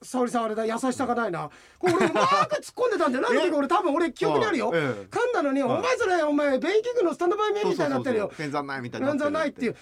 [0.02, 1.50] 沙織さんあれだ優しさがないな。
[1.78, 4.70] これ俺うまく突っ込んでたんだよな 俺多分俺記憶にあるよ。
[4.74, 5.06] ええ。
[5.10, 9.76] 噛んだのに「お前それお前ベイキングのスタンドバイミーみたいになってるよ」天山ないみたいになんじゃないっていう。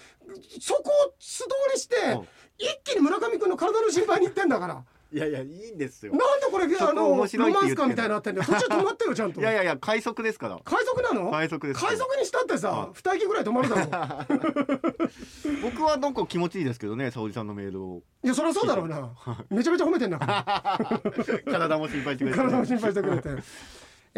[0.59, 2.27] そこを素通りしてうん。
[2.59, 6.13] 一気に村上君の体の心配に行ってんだからいやいやいいんですよ。
[6.13, 7.37] なんでこれあのロマンス
[7.75, 8.47] カーみたいになってんだよ。
[8.47, 9.39] 途中止まってよちゃんと。
[9.39, 10.59] いやいやいや快速ですから。
[10.63, 11.31] 快速なの？
[11.31, 11.79] 快速です。
[11.79, 13.87] 快速にしたってさうん二駅ぐらい止まるだろ。
[15.63, 18.03] 僕はなんか気持ちいいですけどね沙織さんのメールを。
[18.23, 19.13] いやそりゃそうだろうな。
[19.49, 21.01] めちゃめちゃ褒めてんだから。
[21.51, 22.37] 体も心配してくれて。
[22.37, 23.29] 体も心配してくれて。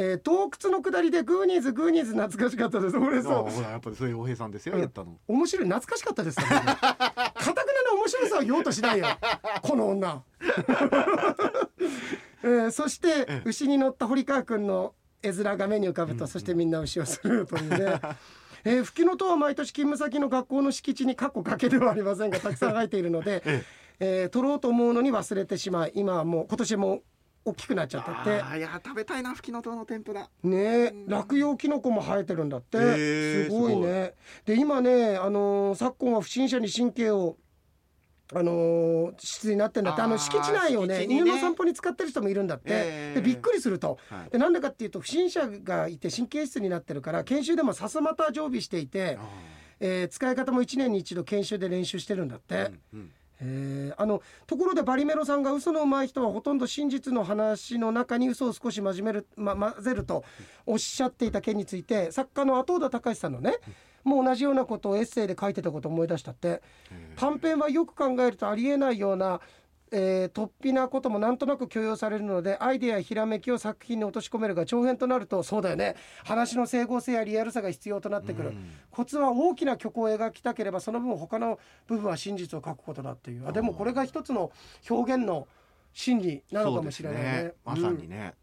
[0.02, 2.96] えー、洞窟の下りでグーニーズグーニーズ懐かしかったです。
[2.98, 4.80] 俺あさほらやっぱりそういうお平さんですよ、うん。
[4.80, 5.18] 言ったの。
[5.28, 5.66] 面白い。
[5.68, 6.38] 懐かしかったです
[8.10, 9.08] 白さを言おうとしないよ。
[9.62, 10.24] この女、
[12.44, 18.00] えー、そして牛に乗った堀川君の絵面が目に浮かぶと、そしてみんな牛をするというね。
[18.66, 23.42] えー、吹きの塔は毎年勤務先の学校の敷地に過去崖ではありませんがたくさん生えているので、
[24.02, 27.02] えー、取ろうと思うのに忘れてしまい今はもう今年も
[27.46, 28.42] 大きくなっちゃったって。
[28.42, 30.30] あーいや食べたいな吹きの塔の天ぷら。
[30.44, 34.14] ねえ落葉キノコも生えてるんだって、へえすごいね。
[34.46, 37.38] で今ねあのー昨今は不審者に神経を
[38.34, 40.02] あのー質になってんだって。
[40.02, 41.04] あの敷地内をねね。
[41.06, 43.22] 犬の散歩に使ってる人もいるんだって、ええ。
[43.22, 44.30] でびっくりすると、はい。
[44.30, 49.26] でなんでかっていうと不審者がいて神経質になってるから研修でもさすまた常備していて、あ
[49.80, 52.56] えー使い方も1年に一度研修で練習してるんだって。
[52.56, 54.02] ーうんうんえー。
[54.02, 60.24] あのところでバリメロさんが嘘の上手い人はほとんど真実の話の中に嘘を少し真面目る、ま、混ぜると
[60.66, 63.56] おっしゃっていた件について作家の後田隆さんのね
[64.04, 66.62] もう同じようなことをエッセイで書いてたことを思い出したって。
[67.16, 69.42] 短編はよく考えるとありえないような、
[69.92, 75.96] えー突飛なこともなんとなく許容されるのでアイデアやひらめきを作品に落とし込めるが長編となるとそうだよね。
[76.24, 78.50] 話の整合性やリアルさが必要となってくる。
[78.50, 78.72] うん。
[78.92, 83.48] コツは大きな曲を描きたければその分他の部分は真実を書くことだっていう。
[83.48, 84.52] あでもこれが一つの
[84.90, 85.48] 表現の
[85.94, 87.44] 真理なのかもしれないね。
[87.44, 87.54] ね。
[87.66, 88.34] まさにね、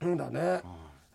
[0.00, 0.40] うん、うんだね。
[0.40, 0.60] はい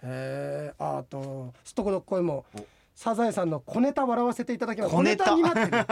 [0.07, 4.95] えー、あとすっとこどっこいもおサザエさんの小ネタ笑わせていただきます。
[4.95, 5.36] 小ネタ。
[5.36, 5.86] になってる。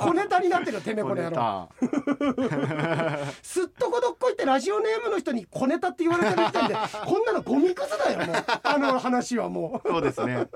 [0.00, 1.36] 小ネタになってる てめえこの野郎。
[1.36, 1.68] た
[3.42, 6.74] すっとこどっこいってラジオネームの人に小ネタって言われてる時点で
[7.06, 8.36] こんなのゴミくずだよもう。
[8.64, 9.88] あの話はもう。
[9.88, 10.48] そうですね。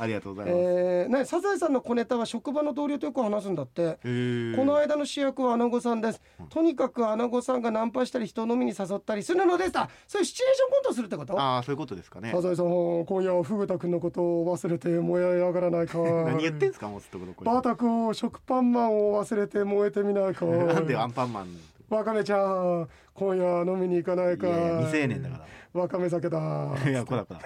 [0.00, 3.98] ありがとうございます、えー、ね、サザエさんの小ネタは職場の同僚とよく話すんだって。
[4.02, 6.20] この間の主役はアナゴさんです。
[6.50, 9.88] とにかくアナゴさんがナンパしたり人を飲みに誘ったりするのでした。
[10.08, 11.40] そういうシチュエーションコントをするってこと？
[11.40, 12.32] ああそういうことですかね。
[12.32, 15.98] サザエさん、今夜はフグタ君のことを忘れて燃え上がらないか。
[15.98, 20.44] 何言ってんすかもうすっとこバータ君、食パンマンを忘れて燃えてみないか。
[20.46, 21.48] なんでアンパンマン
[21.88, 24.46] ワカメちゃん、今夜飲みに行かないか。
[24.80, 25.40] 未成年だか
[25.72, 26.38] ワカメ酒だ。
[26.38, 27.40] らいやこらこら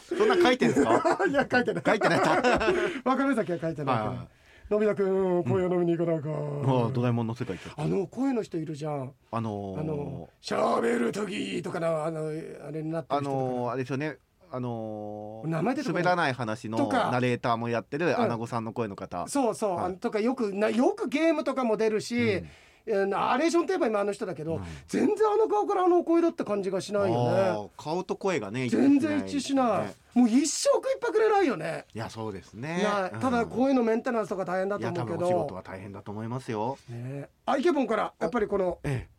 [0.00, 1.18] そんな書いてんすか？
[1.28, 1.82] いや書いてない。
[1.86, 2.42] 書いてないか
[3.04, 4.10] ワカメ酒は書いてないから。
[4.10, 4.26] は
[4.68, 6.28] のび太君、今夜飲みに行かないか。
[6.28, 9.12] もうドラえもんの世界あの声の人いるじゃん。
[9.30, 12.26] あのーあの「しゃべる時とかなあの
[12.66, 14.16] あれになってあのーあれですよね
[14.50, 16.04] あのー名前出てこない。
[16.04, 18.20] 滑らない話のナレーターもやってるん。
[18.20, 19.96] アナゴさんの声の方、そうそう、はい。
[19.96, 24.62] とかよくなよくゲームとかも出るし、えーナレーションといえば今あの人だけど、うん。
[24.86, 27.70] 全然あの顔からあの声だって感じがしないよね。
[27.76, 29.94] 顔と声がね全然一致しない、ね。
[30.14, 31.84] もう一生食いっぱくれないよね。
[31.92, 32.84] いやそうですね。
[32.84, 35.18] なただうん声のメンテナンスとか大変だと思うけど。
[35.18, 36.78] 分お仕事は大変だと思いますよ。
[36.88, 37.28] ね。
[37.44, 39.15] アイケボンからやっぱりこのええ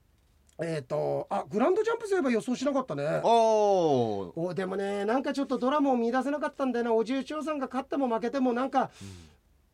[0.81, 3.03] っ、とあグランドジャンプすれば予想しなかったね。
[3.03, 4.39] えおー。
[4.39, 6.93] おでもねなんかちょっとドラマを見出せなかったんだよな。
[6.93, 8.89] お重長さんが勝っても負けてもなんか、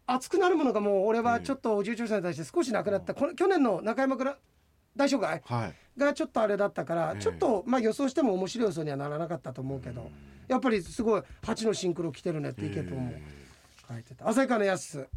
[0.06, 4.38] 熱くなるものがもう俺はちょっとお重長さんに対して少しなくなった、この去年の中山倉
[4.96, 5.74] 大障害はい。
[5.98, 7.22] がちょっとあれだったから、ええ。
[7.22, 10.12] ちょっとまあ予想しても面白い予想にはならなかったと思うけど、
[10.48, 13.14] やっぱりすごい8のシンクロ来てるねってイケポンも
[13.88, 14.28] 書いてた。
[14.28, 15.08] 旭川のやす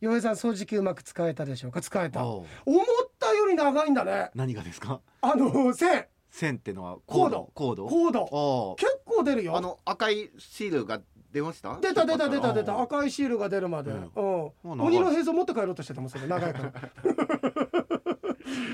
[0.00, 1.80] 洋平さん掃除機うまく使えたでしょうか？
[1.80, 2.24] 使えた。
[2.26, 4.30] お思うったより長いんだね。
[4.34, 5.00] 何がですか？
[5.20, 6.06] あの線。
[6.30, 7.50] 線ってのはコード。
[7.54, 7.86] コード。
[7.86, 8.76] コード。
[8.78, 9.56] 結構出るよ。
[9.56, 11.00] あの赤いシールが
[11.32, 11.78] 出ました？
[11.80, 12.74] 出た出た出た出た。
[12.74, 14.20] あ赤いシールが出るまで、うう。
[14.20, 16.26] ん鬼の映像持って帰ろうとしてたもんそれ。
[16.26, 16.72] 長いから。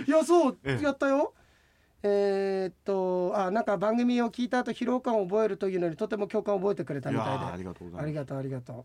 [0.06, 0.58] いやそう。
[0.64, 0.84] ええ。
[0.84, 1.34] やったよ。
[2.02, 7.44] えーっとあなんか番組を聞いた後疲労感を覚えるというのにとても共感を覚えてくれたみたいで。
[7.44, 8.02] ーありがとうございます。
[8.04, 8.84] ありがとうありがとう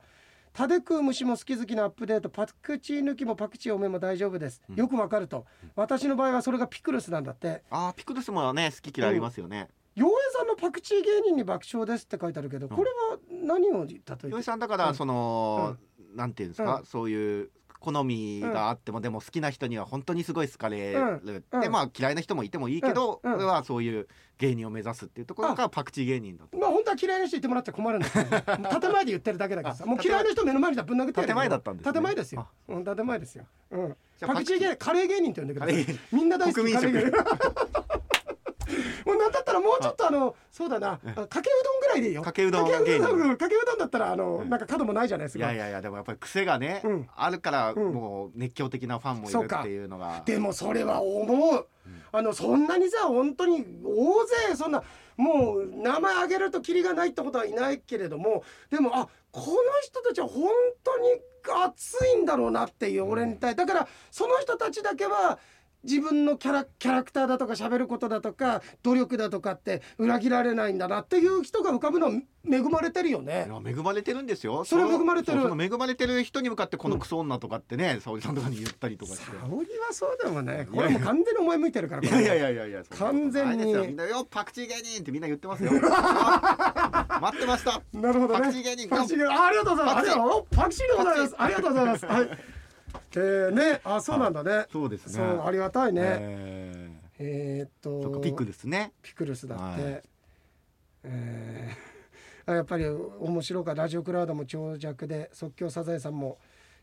[0.56, 4.76] タデ食う虫も好き好きなアップデートパクチー抜きもパクチー多めも大丈夫です、うん。
[4.76, 5.46] よくわかると。
[5.76, 7.62] 私の場合はそれがピクルスなんだって。
[7.70, 9.68] あーピクルスもね好き嫌いありますよね。
[9.96, 14.30] 洋平さんのパクチー芸人に爆笑ですって書いてあるけどこれは何を例えて？
[14.30, 14.96] 洋井さんだからうん。
[14.96, 15.76] その
[16.16, 16.84] なんていうんですか？
[16.86, 17.50] そういう
[17.86, 21.62] 好みがあっても、でも好きな人には本当にすごい好かれる、うん。
[21.62, 24.08] でまあ嫌いな人もいてもいいけど、俺はそういう
[24.40, 26.58] 芸人を目指すっていうところがパクチー芸人だと。
[26.58, 28.26] まあ本当は嫌いな人言ってもらっちゃ困るんだけど
[28.82, 31.94] 建前で言ってるだけだからさもう嫌いな人目の前にぶん殴って建前だったんですね。
[31.94, 32.48] 建前ですよ。
[32.68, 33.46] うん建前ですよ。
[33.72, 33.98] うん。
[34.22, 34.60] パクチー。
[34.60, 35.86] 芸人カレー芸人って呼んでください。
[36.12, 37.65] みんな大好きカレー芸人
[39.06, 42.22] もうなんだったらもうちょっとあのそうだなあかけうどんぐらいでいいよ。
[42.22, 43.30] かけうどんかけうどん芸人。
[43.30, 44.50] うんかけうどんだったらあのうん。
[44.50, 45.46] なんか角もないじゃないですか。
[45.46, 47.08] いやいやいやでもやっぱり癖がね、うん。
[47.16, 47.94] あるからうん。
[47.94, 51.68] もう熱狂的なファンもいるっていうのが、でもそれは思う、
[52.12, 54.84] あのそんなにさ本当に大勢そんな
[55.18, 59.48] もう名前挙げるとキリがないってことはいないけれどもでもあこの
[59.82, 60.50] 人たちは本
[60.84, 61.10] 当に
[61.68, 65.40] 熱いんだろうなっていう俺に対だからその人たちだけは
[65.86, 72.14] 自分のキャラキャラクターだとか喋ることだとか努力だとかって裏切られないんだなっていう人が浮かぶのは
[72.48, 73.48] 恵まれてるよね。
[73.66, 85.72] 恵まれてるんですよそれは恵まれてる恵まれてる人に向かってこのクソ女とかってね、沙織さんとかに言ったりとかして沙織はそうでもねこれもう完全にお前向いてるからいやいやいやいや完全にみんなよパクチー芸人ってみんな言ってますよ
[87.22, 88.40] 待ってましたなるほどね。
[88.42, 88.96] パクチー芸人
[89.32, 90.08] あありがとうございます。
[90.56, 91.36] パクチーでございます。
[91.38, 92.06] ありがとうございます。
[92.06, 92.30] はい。
[93.16, 94.66] えー、ね、あ、そうなんだね。
[94.72, 95.14] そうですね。
[95.14, 96.02] そう、ありがたいね。
[96.04, 98.12] ええーっーそっと。
[98.12, 98.92] かピックですね。
[99.02, 99.84] ピクルスだって。
[99.84, 100.04] はい。
[101.04, 102.52] えー。
[102.52, 106.38] あやっぱり面白かラジオクラウドも長尺で即興サザエさんも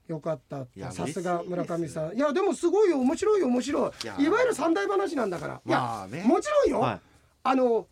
[0.09, 2.17] 良かったさすが村上さん。
[2.17, 2.99] いやでもすごいよ。
[3.01, 3.47] 面白いよ。
[3.47, 3.91] 面白い。
[4.05, 5.61] いやいわゆる三大話なんだから。
[5.65, 6.25] いや、まあね。
[6.25, 7.01] もちろんよ、はい。
[7.45, 7.87] あの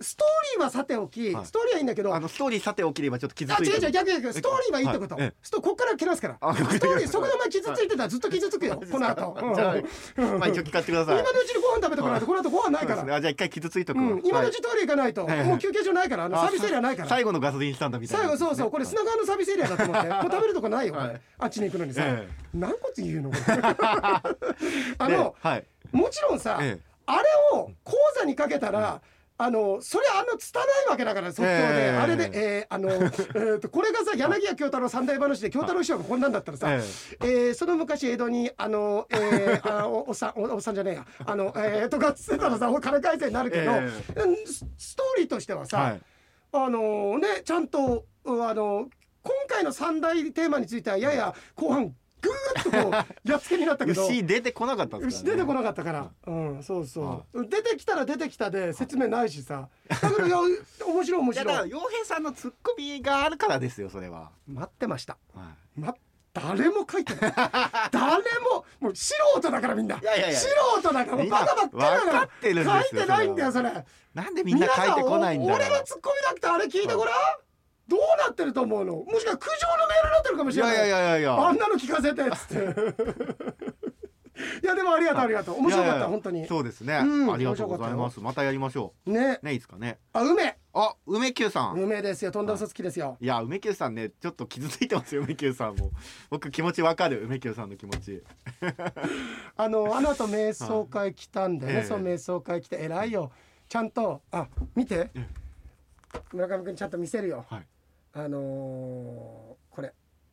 [0.00, 1.46] ストーリーはさておき、はい。
[1.46, 24.22] ストーリーはいいんだけどあのストーリーさておきればちょっと傷あ違うついて違う逆逆ストーリーはいいってこと、はいええストこっから切らすからあストーリーそこでお前傷ついてたらずっと傷つくよこの後、うんじゃあうんまあ一応聞かせてください今のうちにご飯食べとかないとこの後ご飯ないから、そうですねあじゃあ一回傷ついとくわうん、今のはいうちトイレ行かないと、はいもう休憩所ないからあのあサービスエリアないから最後のガソリンスタンドみたいな最後そうそうこれ砂川のサービスエリアだと思ってもう食べるとこないよ、これはいあっちに行くのにさ、え何個って言うのこれあ
[25.08, 29.00] えの、はいもちろんさ、ええあれを講座にかけたら、
[29.38, 31.96] あのそれあの拙いわけだから即興で、ええ。
[31.96, 36.80] あれで、えーあの えーとこれがさ柳家京太郎三大話で京太郎師匠がこんなんだったらさ、え
[37.20, 37.26] え。
[37.50, 41.06] ーその昔江戸にあの、えー、あおおっさんおおっさんじゃねえや。
[41.26, 43.90] あの、えー、とかっつってたらさ金返せになるけど、え。
[44.16, 46.00] うんスストーリーとしてはさ、はい。
[46.52, 48.88] あのねちゃんとうあの
[49.22, 52.92] 今回の三大テーマについてはやや後半ぐーっとこう
[53.30, 54.06] やっつけになったけど。
[54.06, 61.70] 牛出てこなかったんです牛からね出てこなかったから、うん、そうそう、出てきたら出てきたで説明ないしさ、だけど面白い面いやだから白い。
[61.70, 65.16] 洋平さんのツッコミがあるからですよそれは、待ってました。
[65.34, 65.94] はま
[66.36, 67.32] 誰も書いてない。
[67.90, 69.96] 誰ももう素人だからみんな。
[69.96, 70.48] いやいやいや素
[70.80, 72.82] 人だからバカばっかりだ分から。
[72.82, 73.70] 書いてないんだよそれ。
[73.70, 73.72] い、
[74.12, 77.14] なんでみんな書いてこないんだ俺のツッコミなくてあれ聞いてごらん。
[77.88, 78.96] どうなってると思うの？
[78.96, 80.74] もしか苦情のメールになってるかもしれない。
[80.74, 81.46] いやいやいやいや。
[81.48, 83.26] あんなの聞かせてっつって。
[84.62, 85.58] いやでもありがとうありがとう。
[85.58, 86.46] 面白かった本当に。
[86.46, 88.20] そうですね、うんありがとうございます。
[88.20, 89.46] またやりましょねう。
[89.46, 89.52] ね。
[89.52, 89.98] いいですかね。
[90.12, 90.58] あ梅。
[90.74, 92.30] あ梅久さん、梅ですよ。
[92.30, 93.16] とんだ嘘つきですよ。
[93.20, 93.26] い。
[93.26, 95.90] や梅久さんねちょっと傷ついてますよ梅久さんも。
[96.28, 98.22] 僕気持ちわかる梅久さんの気持ち。
[99.56, 101.82] あのあの後瞑想会来たんでね、ええ。
[101.84, 103.32] そう瞑想会来て偉いよ。
[103.68, 105.10] ちゃんとあ見て。
[105.14, 105.26] え。
[106.32, 107.66] 村上君ちゃんと見せるよ、はい
[108.18, 109.92] あのーこれ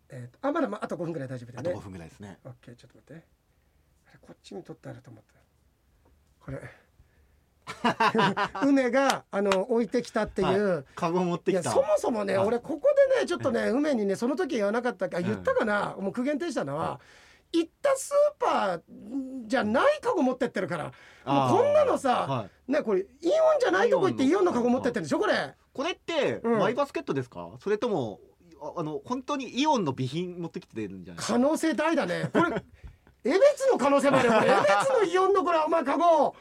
[0.09, 2.37] えーとあまだまああと5分ぐらい大丈夫だあと5よね分ぐらいですね。
[2.45, 3.25] オッケーちょっと待って。
[4.07, 5.39] あれこっちに取ってあると思った
[6.45, 6.61] これ。
[8.67, 10.85] 梅があの置いてきたっていう、はい。
[10.95, 11.61] カゴ持ってきた。
[11.61, 12.47] いやそもそもね、はい。
[12.47, 17.01] 俺ここでねちょっとね梅にねその時言わなかったか言ったかな、もう苦言呈したのは、
[17.51, 18.81] 行ったスーパー
[19.47, 20.85] じゃないカゴ持ってってるから
[21.25, 22.71] もうこんなのさ、はい。
[22.71, 26.59] ねこれイオンじゃないとこ行ってイオンのカゴ持ってってるでしょこれこれってうん。
[26.59, 28.19] マイバスケットですか、それとも
[28.61, 31.33] ああの本当にイオンの備品持ってきてるんじゃないですか？
[31.33, 32.29] 可能性大だね。
[32.31, 32.63] これ
[33.25, 34.33] 江別の可能性もあるよ。
[34.33, 36.35] これ江別のイオンのこれお前カゴ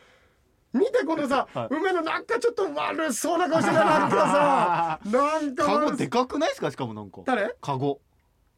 [0.72, 1.66] 見てこのさ、はい。
[1.70, 6.70] 梅のなんかちょっと悪そうな顔してるのあるからさなんかカゴ悪でかくないですか？
[6.70, 7.22] しかもなんか。
[7.26, 7.54] 誰？
[7.60, 8.00] カゴ。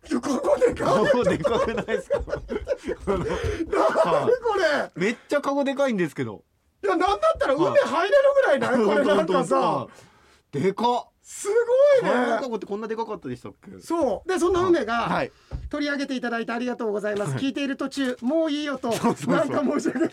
[0.07, 1.07] ここでかい？
[1.07, 2.21] カゴでかくないですか？
[3.07, 3.33] あの何こ
[4.59, 4.91] れ？
[4.95, 6.45] めっちゃカゴでかいんですけど。
[6.83, 8.85] いやなんだったら海入れるぐらいない？
[8.85, 9.87] これなんかさ
[10.61, 11.11] でかっ。
[11.23, 11.49] す
[12.03, 12.37] ごいね。
[12.57, 13.81] ってこんなでかかったでしたっけ？
[13.81, 14.29] そう。
[14.29, 15.33] でそんな梅がはい。
[15.71, 17.37] 取り上げていただいてありがとうございます。
[17.37, 18.91] 聞いている途中もういいよと。
[18.91, 19.35] うそうそう。
[19.35, 20.11] なんか申し訳ない。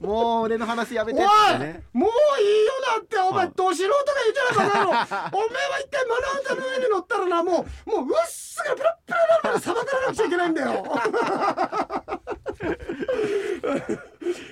[0.00, 1.82] もう俺の話やめおいてってね。
[1.92, 2.10] もう
[2.42, 5.20] いいよだってお前はいど素人が言うじゃないバカ野郎お前は
[5.80, 10.84] 一回マナータの上に乗ったらなもうもううっすがペラッペラになるまでさばからなくちゃいけないんだよ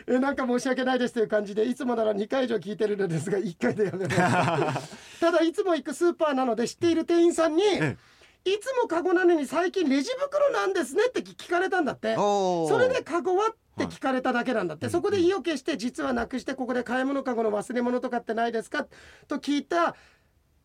[0.06, 4.96] え なんか申し訳ないですという感じでいつもなら2回以上聞いてるのですが1回でやめます。
[5.20, 7.96] ただいつも行くスーパーなので知っている店員さんにえ
[8.44, 12.16] いつもカゴなのに最近レジ袋なんですねって聞かれたんだって。
[12.16, 14.92] それでカゴはって聞かれただけなんだって、はい。
[14.92, 18.86] そこで意を決して実はなくしてここで買い物カゴの忘れ物とかってないですか
[19.28, 19.94] と聞いた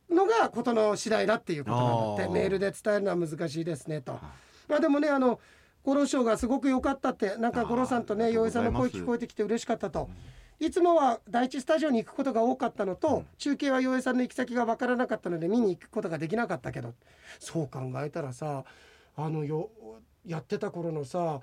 [0.10, 2.34] のがことの次第だっていうことなんだって。
[2.34, 4.20] メールで伝えるのは難しいですねと。
[4.68, 5.40] まあでもねあの
[5.88, 10.10] 五郎賞がすごく良かったってなんか五郎さんとね洋江さんの声聞こえてきて嬉しかったと。
[10.60, 16.94] いつもは第一スタジオに行くことが多かったのと、中継は洋江さんの行き先が分からなかったので見に行くことができなかったけど。
[17.40, 18.66] そう考えたらさ
[19.16, 19.70] あのよ
[20.26, 21.40] やってた頃のさ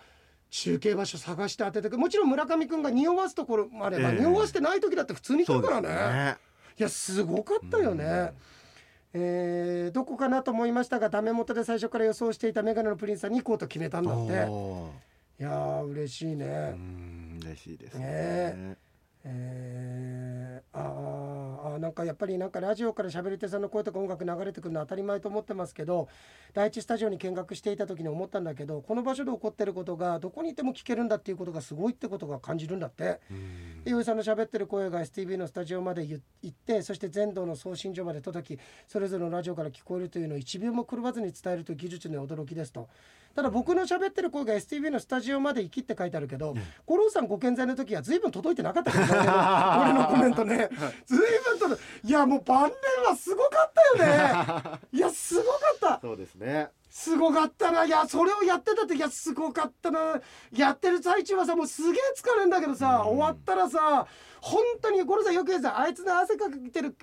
[0.50, 4.18] 中継場所探して当ててくもちろん村上君が匂わすところもあれば、ええ。
[4.18, 5.88] 匂わしてない時だって普通に来るからね。
[5.88, 6.36] ね。
[6.78, 8.34] いやすごかったよね。
[9.14, 14.44] えーどこかなと思いましたがダメ元で最初から予想していたメガネのプリンスさんに行こうと決めたんだって。
[14.48, 14.90] お
[15.38, 16.76] いやー嬉しいね、
[17.42, 18.04] 嬉しいですね。
[18.06, 18.76] ね
[19.24, 26.08] えー、あーあーなんかやっぱりなんかラジオから喋り手さんの声とか音楽流れてくるのは当たり前と思ってますけど
[26.52, 33.20] 第一スタジオに見学していた時に思ったんだけどこの場所で起こってることがどこにいても聞けるんだっていうことがすごいってことが感じるんだって。
[33.86, 42.88] 井さんの喋ってる声が STV のスタジオまで行ってそして全道の送信所まで届きそれぞれのラジオから聞こえるというのを1秒も狂わずに伝えるという技術の驚きですと。
[43.34, 46.54] ただ僕の喋ってる声が STV のスタジオまで行きって書いてあるけど、
[46.86, 49.13] 五郎さんご健在の時は随分届いてなかったけどね
[49.80, 50.68] 俺のコメントね。
[51.06, 54.78] 随分届いいやもう晩年はすごかったよね。
[54.92, 56.00] いやすごかった。
[56.00, 56.70] そうですね。
[56.90, 57.84] すごかったな。
[57.84, 60.20] いやそれをやってた時はすごかったな。
[60.52, 63.16] やってる最中はさもうすげえ疲れるんだけどさ、うん。
[63.16, 64.06] 終わったらさ
[64.40, 66.96] 本当にゴロさんよく言うさあいつの汗かいてる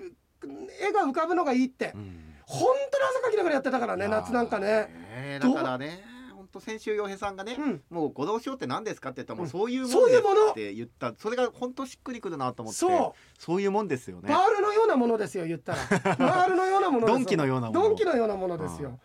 [0.79, 2.35] 絵が浮かぶのがいいって、うん。
[2.45, 4.67] 本当に汗かきながらやってたからね夏なんかね。
[5.15, 6.03] ねだからね
[6.51, 7.81] 本当先週洋平さんがね、うん。
[7.89, 10.51] もうご同賞って何ですかって言ったらもうそういうもの。
[10.51, 11.13] って言った。
[11.17, 12.79] それが本当しっくりくるなと思って。
[12.79, 13.41] そう。
[13.41, 14.27] そういうもんですよね。
[14.27, 15.79] バールのようなものですよ言ったら。
[16.17, 17.81] バールのようなものドンキのようなもの。
[17.81, 18.99] ドンキのようなものですよ。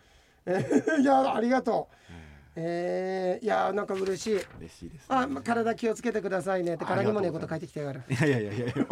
[0.45, 1.95] えーいやありがとう。
[2.59, 4.33] えー、いやなんか嬉しい。
[4.59, 8.01] 嬉しいです、ね、あま体気をつけてくださいねってあからにもねえこと書いてきてやがる。
[8.09, 8.65] いやいやいやいや。
[8.65, 8.85] い や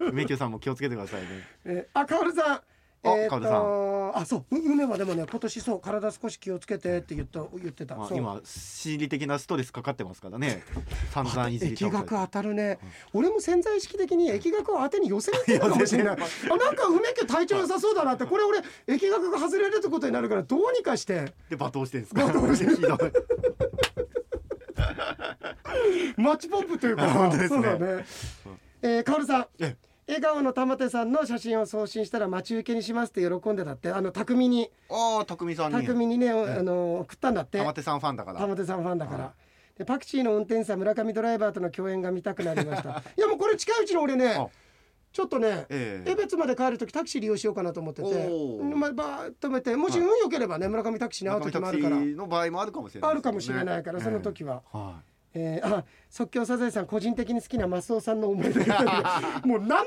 [0.00, 1.28] 梅宮さんも気をつけてくださいね。
[1.64, 2.60] えー、あ、かおるさん。
[3.04, 3.94] えーカオルさん。
[4.16, 7.96] あ、そう、う梅はでもね、今年そう、体少し気をつけてって言った、言ってた。
[7.96, 10.62] まあ今心理的なストレスかかってますからね。
[11.12, 12.78] 散々いじり疫学当たるね、
[13.12, 16.16] 俺も潜在意識的に疫学を当てに寄せて るのかもしれない。
[16.16, 21.32] あ、なんか梅家体調良さそうだなって、これ俺疫学が外れるってことになるから、どうにかして。
[21.50, 22.24] で罵倒してるんですか？
[22.26, 23.12] 罵倒してる。
[26.16, 27.48] マッチポップというか、ね。
[27.48, 28.04] そうだね。
[28.82, 29.46] えー、かおるさん。
[30.06, 34.70] え笑顔の玉手さんの写真を送信したら待ち受けにしますって喜んでたってあの匠に。
[34.90, 35.86] ああ匠さんに。
[35.86, 37.58] 匠にね、あの送ったんだって。
[37.58, 38.40] 玉手さんファンだから。
[38.40, 39.32] 玉手さんファンだから、は
[39.78, 43.02] でパクチーの運転手さん村上ドライバーとの共演が見たくなりました。
[43.16, 44.48] いやもうこれ近いうちの俺ねあ。
[45.12, 46.10] ちょっとねええ。
[46.10, 48.28] 江別まで帰る時タクシー利用しようかなと思ってて
[48.74, 51.96] まあ、バー止めてもし運良ければね村上タクシーに会う時もあるから。
[51.96, 54.62] ーの場合もあるかもしれないあるかもしれないから、その時時は。
[54.72, 55.00] は
[55.34, 58.76] えー、あ即興サザエさん個人的に好きなマスオさんの思い出が
[59.44, 59.86] もう何の変わ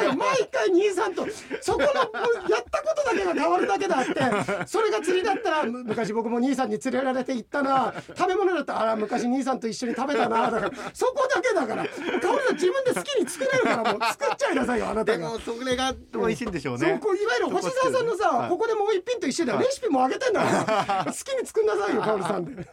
[0.00, 0.36] り映えもない。
[0.36, 1.26] よ毎回兄さんと
[1.60, 4.66] そこのやったことだけが変わるだけだって。
[4.66, 7.92] それが釣りだったらむ昔僕も兄さんに連れられて行ったな。
[8.16, 10.48] 食べ物だったらあら昔兄さんと一緒に食べたな。
[10.50, 11.84] だからそこだけだから。
[11.84, 11.90] 香
[12.34, 15.18] 織さん自分で好きに作れるからもう作っちゃいなさいよあないたが。
[15.18, 15.38] でも。
[15.40, 18.48] それが美味しいんでしょうそうねこういわゆる星沢さんのさ、はい。
[18.48, 21.04] ここでもう一品と一緒だよ、レシピもあげてんだから。
[21.10, 22.66] 好きに作んなさいよ香織さんで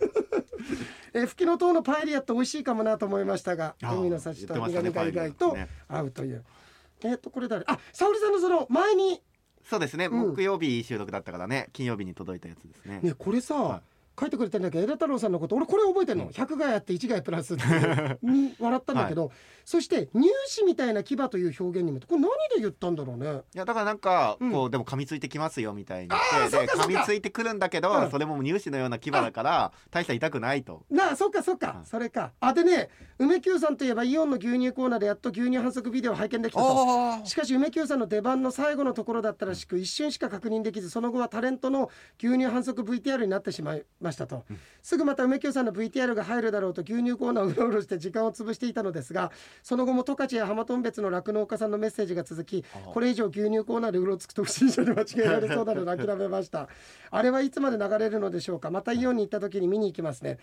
[1.13, 5.57] えー、吹きの塔のパエリアって美味しいかもなと思いましたが海の幸と言ってま苦したね味が意外と
[5.87, 6.43] 合うという、
[7.03, 7.63] えっ、とこれ誰？
[7.67, 9.21] あ沙織さんのその前に。
[9.69, 10.35] そうですね、うん。
[10.35, 12.99] 木曜日収録だったからね金曜日に届いたやつですね。
[13.01, 13.81] ねこれさ、は
[14.19, 16.29] 書いてくれてんだけど枝太郎さんのこと俺これ覚えてるの、うん。
[16.31, 17.51] 100害あって1害プラス
[18.21, 19.31] に 笑ったんだけど、
[19.65, 23.41] そして乳歯みたいな牙という表現にもこれ何で言ったんだろうね。
[23.53, 24.51] いやだからなんかうん。
[24.51, 28.11] こう、でも噛みついてきますよみたいに言あーって噛みついてくるんだけど、うん。
[28.11, 30.83] それも乳歯のような牙だから大した痛くないと。
[30.89, 32.31] なあそっかそっか、はいそれか。
[32.39, 37.13] あでね梅久さんといえばイオンの牛乳コーナーでやっと牛乳反則ビデオを拝見できたと。
[37.13, 44.45] あしかし梅久さんの出番の最後のところだったらしく一瞬しか確認できずその後はタレントの牛乳反則 VTR になってしまいましたと、
[44.81, 49.31] すぐまた梅久さんの VTR が入るだろうと牛乳コーナーをうろうろして時間を潰していたのですが
[49.63, 56.67] その後も十勝や浜頓別の酪農家さんのメッセージが続きあこれ以上牛乳コーナーでうろつくと不審者に間違えられそうなので諦めました。
[57.11, 58.69] あれはいつまで流れるのでしょうか。
[58.69, 60.37] またイオンに行った時に見に行きますね。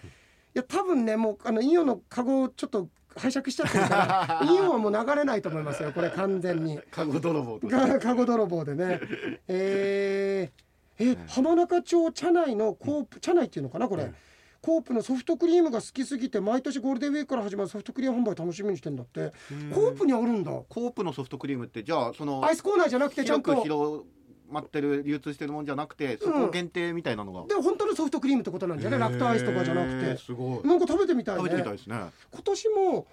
[0.54, 6.78] いや多分ねもうあのイオンのカゴをちょっと拝借しちゃってるから イオンはもう流れないと思いますよこれ完全に。
[6.90, 7.60] カゴ泥棒
[8.00, 9.00] カゴ泥棒でね。
[9.48, 10.65] えー、
[10.98, 14.14] え浜中町茶内のコープ茶内っていうのかなこれ、うん。
[14.62, 19.32] コープのソフトクリームが好きすぎて毎年ゴールデンウィークから始まるソフトクリーム販売楽しみにしてんだって。
[19.74, 20.50] コープにあるんだ。
[20.50, 23.62] コープのソフトクリームってじゃあそのアイスコーナーじゃなくてちゃんと。
[23.62, 24.04] 広
[24.48, 29.00] まってる流通してるもんじゃなくてそこ限定みたいなのが、で本当のソフトクリームってことなんじゃない？
[29.00, 30.16] ラクトアイスとかじゃなくて。
[30.18, 30.68] すごい。
[30.68, 31.40] なんか食べてみたいね。
[31.42, 31.96] 食べてみたいですね。
[32.30, 33.06] 今年も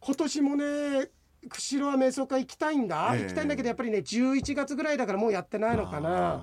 [0.00, 0.64] 今年もね
[1.48, 3.22] 釧路は瞑想会行きたいんだ、ええ。
[3.22, 6.42] 行きたいんだけどやっぱりね11月ぐらいだからもうやってないのかな。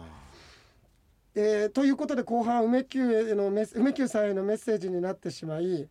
[1.39, 5.87] あえーということで後半梅宮への梅宮さんへのメッセージになってしまい、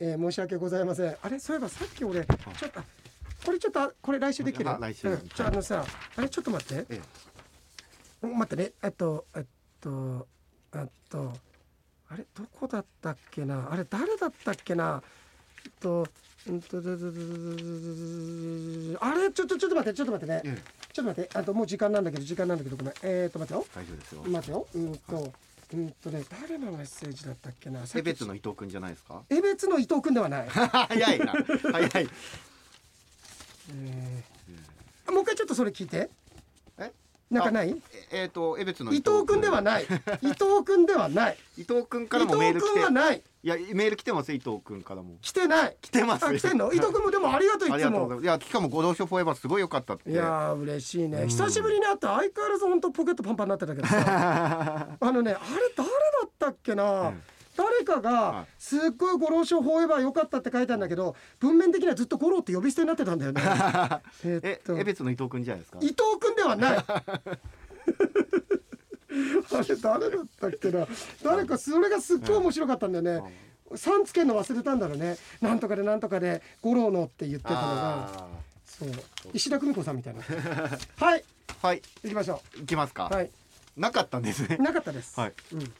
[0.00, 1.16] えー申し訳ございません。
[1.22, 1.38] あれ？
[1.38, 2.84] そういえばさっき俺ちょっとあ
[3.44, 4.70] これちょっとあこれ来週できる？
[4.70, 5.08] あ来週。
[5.08, 5.84] うん、ちょあのさ
[6.16, 6.86] あれちょっと待って。
[6.90, 7.00] え
[8.22, 8.72] 待ってね。
[8.82, 9.44] えっとえっ
[9.80, 10.26] と
[10.74, 11.32] えっと
[12.08, 12.26] あれ？
[12.34, 13.68] どこだったっけな？
[13.70, 15.02] あれ誰だったっけな？
[15.64, 16.06] えっと
[19.00, 20.62] あれちょっとちょっと待ってちょっと待ってねええ
[20.92, 22.94] ちょっと待ってあともう時間なんだけど時間なんだけどごめん。
[23.02, 23.66] えー、っと待ってよ。
[23.74, 24.22] 大丈夫ですよ。
[24.26, 24.66] 待てよ。
[24.74, 25.32] うんと
[25.72, 27.80] うんとね誰のメッセージだったっけな？
[27.94, 29.22] 江別の伊藤君じゃないですか？
[29.30, 31.32] 江別の伊藤君ではない、 早いな。
[31.72, 32.08] 早い。
[33.72, 36.08] えーもう一回ちょっとそれ聞いて。
[36.78, 36.92] え？
[37.30, 37.70] なんかない？
[38.12, 39.84] ええーと江別の伊藤君ではない。
[39.84, 39.86] 伊
[40.28, 41.36] 藤君ではない。
[41.56, 42.72] 伊藤君から伊もメー藤ル来て。
[42.74, 45.16] 君はないいやメール来てますよ伊藤君からも。
[45.22, 45.76] 来てない。
[45.80, 46.26] 来てます。
[46.26, 46.72] あ来てんの？
[46.74, 48.20] 伊藤君もでもありがとういつも。
[48.20, 50.10] いやしかもご同書フォーエバーすごい良かったって。
[50.10, 51.22] いやー嬉しいね。
[51.22, 54.88] うん久しぶりに会って相変わらず本当ポケットパンパンになってたけどさ。
[55.00, 55.40] あのねあれ
[55.74, 55.94] 誰だ
[56.26, 57.22] ったっけな、うん。
[57.56, 58.46] 誰かはがい。
[58.58, 63.40] すっごいご老書フォーエバー良かったって書いたんだけど文面的にはずっと五郎って呼び捨てになってたんだよね。
[64.24, 64.76] えっえと。
[64.78, 65.78] 江別の伊藤君じゃないですか？
[65.80, 66.84] 伊藤君ではない
[69.52, 70.86] あれ誰だったっけな。
[71.22, 73.48] 誰かそれがすっごい面白かったんだよね。
[73.76, 75.16] さんつけるの忘れたんだろうね。
[75.40, 77.64] なんとかでなんとかで五郎のって言ってたのが。
[78.14, 78.28] あ
[78.64, 78.88] そう。
[79.32, 80.22] 石田久美子さんみたいな。
[80.96, 81.24] はい。
[81.48, 81.82] ーはい。
[82.02, 83.30] 行きましょ行きますか、うはい。
[83.76, 84.56] なかったんですね。
[84.56, 85.18] なかったです。
[85.18, 85.32] はい。
[85.52, 85.72] うん。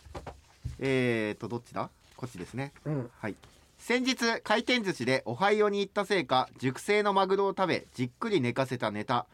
[0.78, 1.90] えーとどっちだ？
[2.16, 2.72] こっちですね。
[2.84, 3.10] うん。
[3.18, 3.34] はい。
[3.78, 9.26] 先日回転寿司でオハイオに行ったせいか熟成のマグロを食べじっくり寝かせたネタ。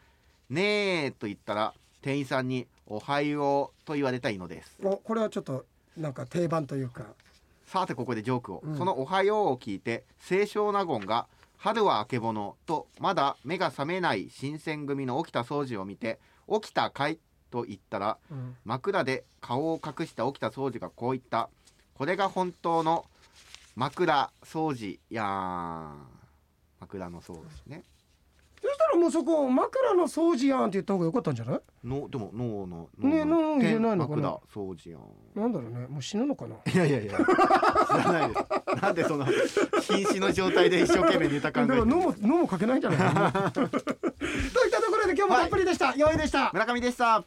[0.49, 4.77] ねえと言ったら店員さんにおはようと言われたいのです。
[4.83, 5.65] おこれはちょっと
[5.97, 7.05] なんか定番というか。
[7.65, 8.77] さてここでジョークを、うん。
[8.77, 11.27] その「おはよう」を聞いて清少納言が
[11.57, 16.17] 「春はあけぼの」とまだ目が覚めない新選組の起きた掃除を見て
[16.49, 17.19] 「起きたかい?」
[17.51, 18.55] と言ったらうん。
[18.63, 21.49] 枕で顔を隠した起きた掃除がこう言った
[21.93, 23.05] 「これが本当の
[23.75, 26.07] 枕掃除やーん」
[26.79, 27.83] 枕の掃除ね
[28.69, 31.59] そしたらもうそこ枕の掃除やんって言った方が良かったんじゃない？
[31.85, 34.21] のでも脳のね脳入れないのかな？
[34.23, 35.01] 枕掃除やん。
[35.41, 36.55] なんだろうねもう死ぬのかな？
[36.71, 37.13] いやいやいや。
[37.13, 37.23] 知
[38.03, 38.81] らないです。
[38.81, 42.99] なんでその瀕死の状態で一生懸命ネタ考えてるだから脳も脳もかけないんじゃない？
[42.99, 46.49] か なといったところで今日もたっぷりでした、よいでした。
[46.53, 47.23] 村上でした